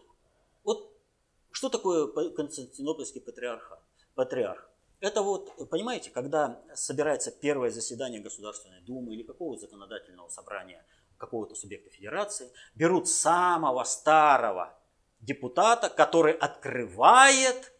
[1.63, 3.79] что такое Константинопольский патриархат?
[4.17, 4.69] Патриарх.
[4.99, 10.85] Это вот, понимаете, когда собирается первое заседание Государственной Думы или какого-то законодательного собрания
[11.19, 14.77] какого-то субъекта федерации, берут самого старого
[15.21, 17.73] депутата, который открывает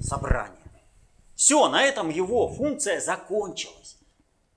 [0.00, 0.58] собрание.
[1.36, 3.96] Все, на этом его функция закончилась.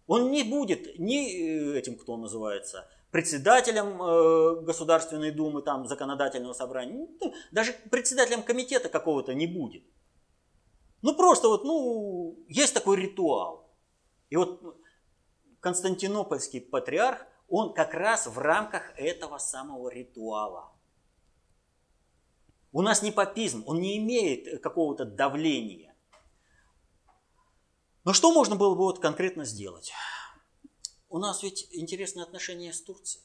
[0.08, 7.08] Он не будет ни э, этим, кто называется, председателем э, Государственной Думы, там, законодательного собрания,
[7.20, 9.84] ну, даже председателем комитета какого-то не будет.
[11.02, 13.74] Ну, просто вот, ну, есть такой ритуал.
[14.30, 14.78] И вот
[15.60, 20.72] Константинопольский патриарх, он как раз в рамках этого самого ритуала.
[22.72, 25.96] У нас не папизм, он не имеет какого-то давления.
[28.06, 29.92] Но что можно было бы вот конкретно сделать?
[31.10, 33.24] У нас ведь интересные отношения с Турцией.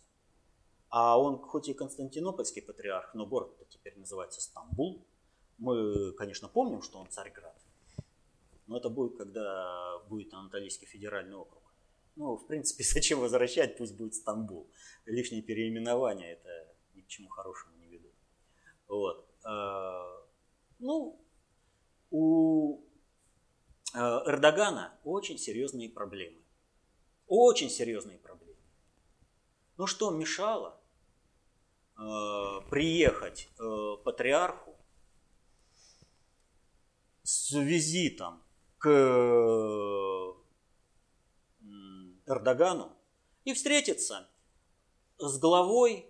[0.89, 5.05] А он, хоть и Константинопольский патриарх, но город-то теперь называется Стамбул.
[5.59, 7.61] Мы, конечно, помним, что он Царьград.
[8.66, 11.62] Но это будет, когда будет Анатолийский федеральный округ.
[12.16, 14.66] Ну, в принципе, зачем возвращать, пусть будет Стамбул.
[15.05, 18.14] Лишние переименования это ни к чему хорошему не ведут.
[18.89, 19.28] Вот.
[19.45, 20.22] А,
[20.78, 21.20] ну,
[22.11, 22.80] у
[23.93, 26.43] а, Эрдогана очень серьезные проблемы.
[27.37, 28.61] Очень серьезные проблемы.
[29.76, 30.80] Ну что мешало
[31.99, 34.76] э, приехать э, патриарху
[37.24, 38.41] с визитом
[38.78, 40.32] к э,
[42.26, 42.93] Эрдогану
[43.43, 44.28] и встретиться
[45.18, 46.07] с главой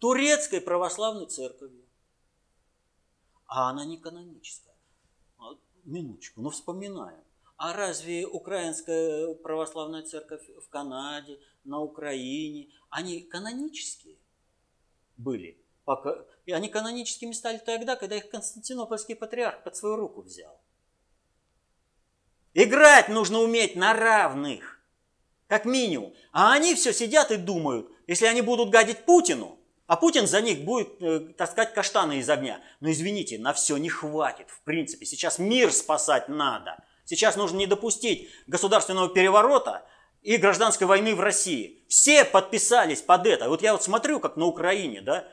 [0.00, 1.70] турецкой православной церкви.
[3.46, 4.74] А она не каноническая.
[5.38, 7.22] А, минуточку, ну вспоминаем.
[7.56, 14.16] А разве Украинская православная церковь в Канаде, на Украине, они канонические
[15.16, 15.58] были?
[16.46, 20.60] И они каноническими стали тогда, когда их Константинопольский патриарх под свою руку взял.
[22.54, 24.80] Играть нужно уметь на равных,
[25.46, 26.14] как минимум.
[26.32, 30.64] А они все сидят и думают, если они будут гадить Путину, а Путин за них
[30.64, 32.60] будет э, таскать каштаны из огня.
[32.80, 35.06] Но извините, на все не хватит, в принципе.
[35.06, 36.82] Сейчас мир спасать надо.
[37.06, 39.86] Сейчас нужно не допустить государственного переворота
[40.22, 41.84] и гражданской войны в России.
[41.88, 43.48] Все подписались под это.
[43.48, 45.26] Вот я вот смотрю, как на Украине, да,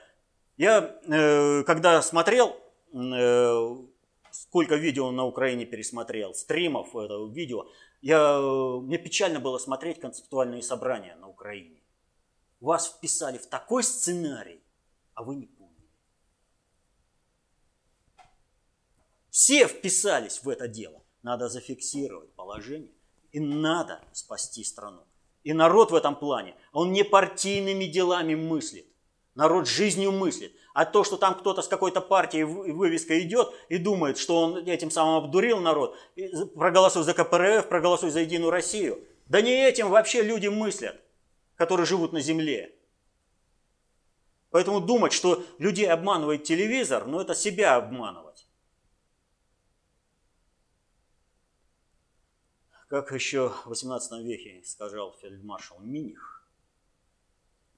[0.56, 2.56] я э, когда смотрел,
[2.94, 3.76] э,
[4.32, 7.66] сколько видео на Украине пересмотрел, стримов этого видео,
[8.02, 11.82] я, мне печально было смотреть концептуальные собрания на Украине.
[12.60, 14.62] Вас вписали в такой сценарий,
[15.16, 15.74] а вы не поняли.
[19.32, 21.03] Все вписались в это дело.
[21.24, 22.92] Надо зафиксировать положение
[23.32, 25.04] и надо спасти страну.
[25.44, 28.86] И народ в этом плане, он не партийными делами мыслит.
[29.36, 30.54] Народ жизнью мыслит.
[30.74, 34.92] А то, что там кто-то с какой-то партией вывеской идет и думает, что он этим
[34.92, 35.98] самым обдурил народ,
[36.56, 39.04] проголосуй за КПРФ, проголосуй за Единую Россию.
[39.28, 41.02] Да не этим вообще люди мыслят,
[41.56, 42.76] которые живут на земле.
[44.52, 48.43] Поэтому думать, что людей обманывает телевизор, ну это себя обманывать.
[52.94, 56.48] Как еще в 18 веке сказал фельдмаршал Миних,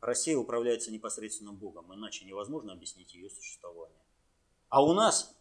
[0.02, 4.04] Россия управляется непосредственно Богом, иначе невозможно объяснить ее существование.
[4.68, 5.34] А у нас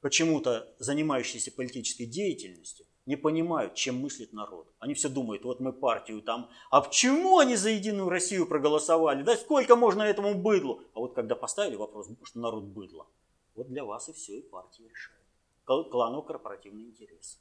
[0.00, 4.72] почему-то занимающиеся политической деятельностью не понимают, чем мыслит народ.
[4.78, 9.22] Они все думают, вот мы партию там, а почему они за Единую Россию проголосовали?
[9.24, 10.84] Да сколько можно этому быдлу?
[10.94, 13.06] А вот когда поставили вопрос, что народ быдло,
[13.54, 15.21] вот для вас и все, и партия решает.
[15.64, 17.40] Кланово-корпоративный интерес.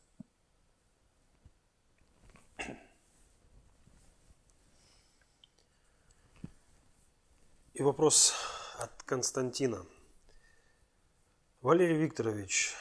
[7.73, 8.33] И вопрос
[8.77, 9.85] от Константина.
[11.61, 12.75] Валерий Викторович,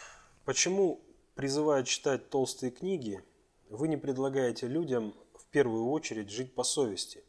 [0.45, 1.01] почему,
[1.34, 3.24] призывая читать толстые книги,
[3.70, 7.24] вы не предлагаете людям в первую очередь жить по совести,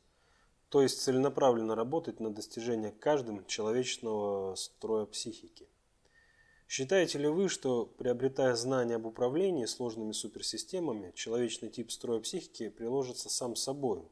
[0.70, 5.70] то есть целенаправленно работать на достижение каждым человечного строя психики?
[6.74, 13.28] Считаете ли вы, что приобретая знания об управлении сложными суперсистемами, человечный тип строя психики приложится
[13.30, 14.08] сам собой?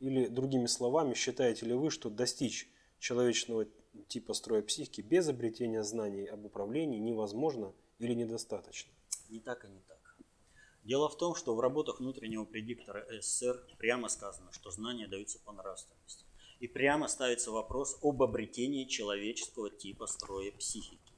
[0.00, 3.66] Или, другими словами, считаете ли вы, что достичь человечного
[4.06, 8.92] типа строя психики без обретения знаний об управлении невозможно или недостаточно.
[9.30, 10.18] Не так и не так.
[10.82, 15.52] Дело в том, что в работах внутреннего предиктора СССР прямо сказано, что знания даются по
[15.52, 16.26] нравственности.
[16.60, 21.13] И прямо ставится вопрос об обретении человеческого типа строя психики.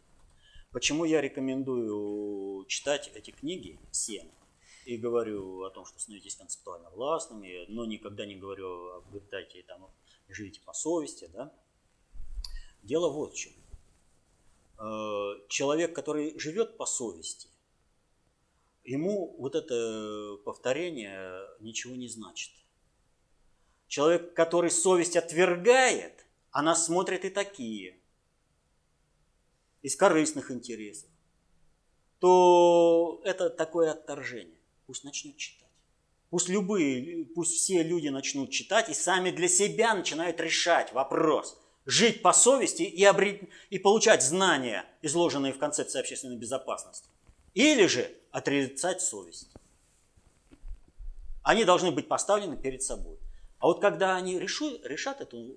[0.72, 4.30] Почему я рекомендую читать эти книги всем?
[4.84, 9.90] И говорю о том, что становитесь концептуально властными, но никогда не говорю обретайте там,
[10.28, 11.52] живите по совести, да?
[12.82, 13.52] Дело вот в чем.
[14.78, 17.48] Э, человек, который живет по совести,
[18.84, 22.52] ему вот это повторение ничего не значит.
[23.88, 27.98] Человек, который совесть отвергает, она смотрит и такие,
[29.86, 31.08] из корыстных интересов,
[32.18, 34.58] то это такое отторжение.
[34.86, 35.68] Пусть начнет читать.
[36.28, 41.56] Пусть любые, пусть все люди начнут читать и сами для себя начинают решать вопрос–
[41.86, 43.48] жить по совести и, обрет...
[43.70, 47.08] и получать знания, изложенные в концепции общественной безопасности.
[47.54, 49.52] Или же отрицать совесть.
[51.44, 53.20] Они должны быть поставлены перед собой.
[53.60, 54.80] А вот когда они решу...
[54.82, 55.54] решат эту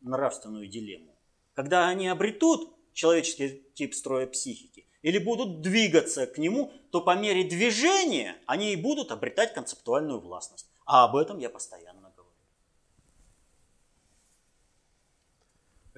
[0.00, 1.14] нравственную дилемму,
[1.54, 7.44] когда они обретут человеческий тип строя психики, или будут двигаться к нему, то по мере
[7.44, 10.68] движения они и будут обретать концептуальную властность.
[10.84, 11.98] А об этом я постоянно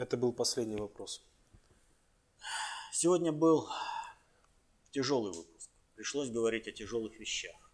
[0.00, 1.22] Это был последний вопрос.
[2.90, 3.68] Сегодня был
[4.92, 5.70] тяжелый выпуск.
[5.94, 7.70] Пришлось говорить о тяжелых вещах.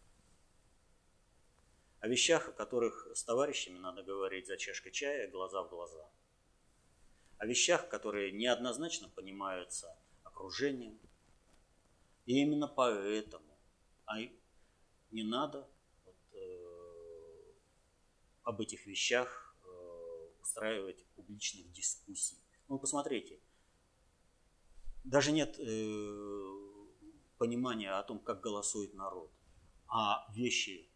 [2.01, 6.11] О вещах, о которых с товарищами надо говорить за чашкой чая, глаза в глаза.
[7.39, 10.99] О вещах, которые неоднозначно понимаются окружением.
[12.25, 13.45] И именно поэтому
[14.07, 14.21] а
[15.11, 15.69] не надо
[16.05, 17.53] вот, э,
[18.43, 19.47] об этих вещах
[20.47, 22.39] устраивать публичных дискуссий.
[22.69, 23.41] Ну, посмотрите,
[25.05, 26.87] даже нет э,
[27.37, 29.31] понимания о том, как голосует народ,
[29.89, 30.89] а вещи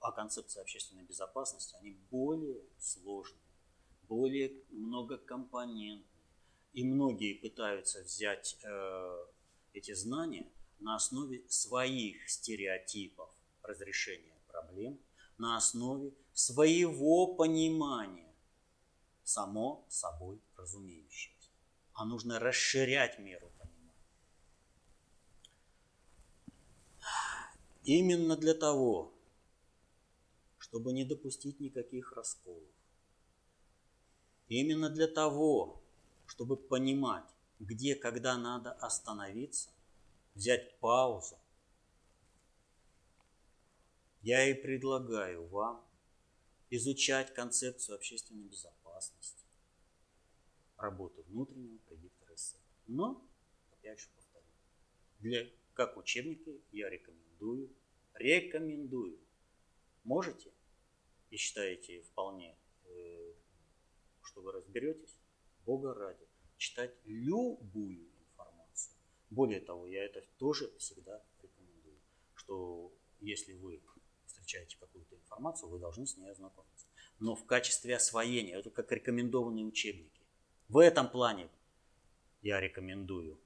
[0.00, 3.41] о концепции общественной безопасности, они более сложные,
[4.12, 6.06] более многокомпонентные.
[6.74, 9.24] И многие пытаются взять э,
[9.72, 10.50] эти знания
[10.80, 13.30] на основе своих стереотипов
[13.62, 14.98] разрешения проблем,
[15.38, 18.34] на основе своего понимания
[19.24, 21.50] само собой разумеющееся.
[21.94, 23.72] А нужно расширять меру понимания.
[27.84, 29.12] именно для того,
[30.58, 32.71] чтобы не допустить никаких расколов.
[34.52, 35.80] Именно для того,
[36.26, 37.24] чтобы понимать,
[37.58, 39.70] где, когда надо остановиться,
[40.34, 41.38] взять паузу,
[44.20, 45.82] я и предлагаю вам
[46.68, 49.42] изучать концепцию общественной безопасности,
[50.76, 52.58] работу внутреннего предиктора СС.
[52.86, 53.26] Но,
[53.72, 54.44] опять же повторю,
[55.20, 57.70] для, как учебники я рекомендую,
[58.12, 59.18] рекомендую.
[60.04, 60.52] Можете
[61.30, 62.54] и считаете вполне,
[64.32, 65.18] что вы разберетесь,
[65.66, 66.26] Бога ради,
[66.56, 68.96] читать любую информацию.
[69.30, 71.98] Более того, я это тоже всегда рекомендую,
[72.34, 73.80] что если вы
[74.26, 76.86] встречаете какую-то информацию, вы должны с ней ознакомиться.
[77.20, 80.20] Но в качестве освоения, это как рекомендованные учебники.
[80.68, 81.48] В этом плане
[82.40, 83.38] я рекомендую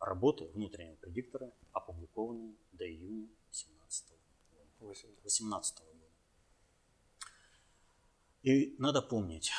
[0.00, 4.08] работы внутреннего предиктора, опубликованные до июня 2017
[4.80, 4.94] года.
[5.24, 6.07] 18 года.
[8.42, 9.50] И надо помнить,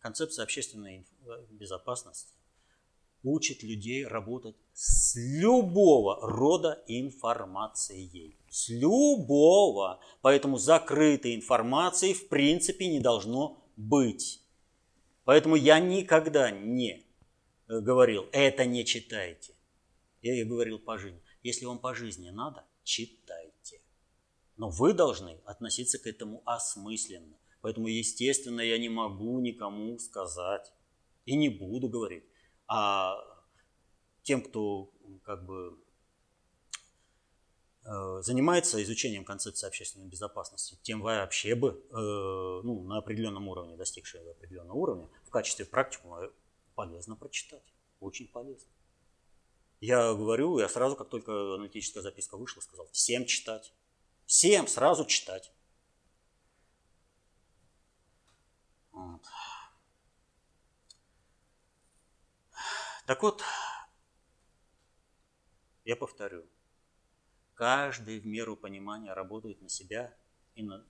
[0.00, 1.06] концепция общественной
[1.50, 2.36] безопасности
[3.22, 8.36] учит людей работать с любого рода информацией.
[8.48, 10.00] С любого.
[10.22, 14.42] Поэтому закрытой информации в принципе не должно быть.
[15.24, 17.04] Поэтому я никогда не
[17.68, 19.54] э, говорил, это не читайте.
[20.22, 21.20] Я ей говорил по жизни.
[21.42, 23.80] Если вам по жизни надо, читайте.
[24.56, 27.36] Но вы должны относиться к этому осмысленно.
[27.66, 30.72] Поэтому, естественно, я не могу никому сказать
[31.24, 32.22] и не буду говорить.
[32.68, 33.16] А
[34.22, 34.92] тем, кто
[35.24, 35.76] как бы
[37.84, 41.94] э, занимается изучением концепции общественной безопасности, тем вообще бы э,
[42.62, 46.30] ну, на определенном уровне, достигшие определенного уровня, в качестве практикума
[46.76, 47.74] полезно прочитать.
[47.98, 48.70] Очень полезно.
[49.80, 53.72] Я говорю, я сразу, как только аналитическая записка вышла, сказал, всем читать.
[54.24, 55.50] Всем сразу читать.
[55.50, 55.56] Вот.
[63.06, 63.44] Так вот,
[65.84, 66.44] я повторю,
[67.54, 70.16] каждый в меру понимания работает на себя
[70.56, 70.84] и на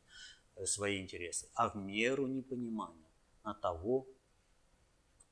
[0.64, 3.10] свои интересы, а в меру непонимания
[3.44, 4.08] на того,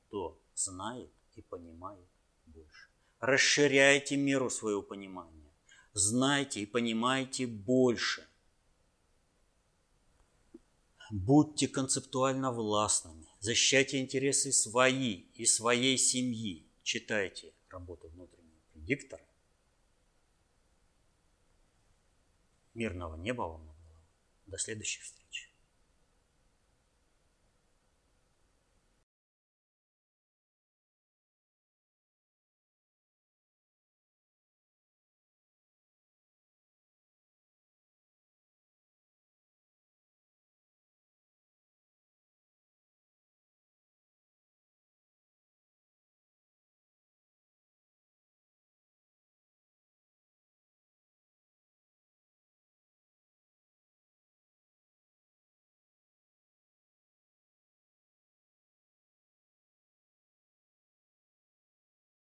[0.07, 2.07] кто знает и понимает
[2.45, 2.89] больше.
[3.19, 5.51] Расширяйте меру своего понимания.
[5.93, 8.27] Знайте и понимайте больше.
[11.15, 13.25] Будьте концептуально властными.
[13.39, 16.67] Защищайте интересы свои и своей семьи.
[16.83, 19.23] Читайте работу внутреннего предиктора
[22.73, 23.73] Мирного неба вам.
[24.45, 25.24] До следующих встреч.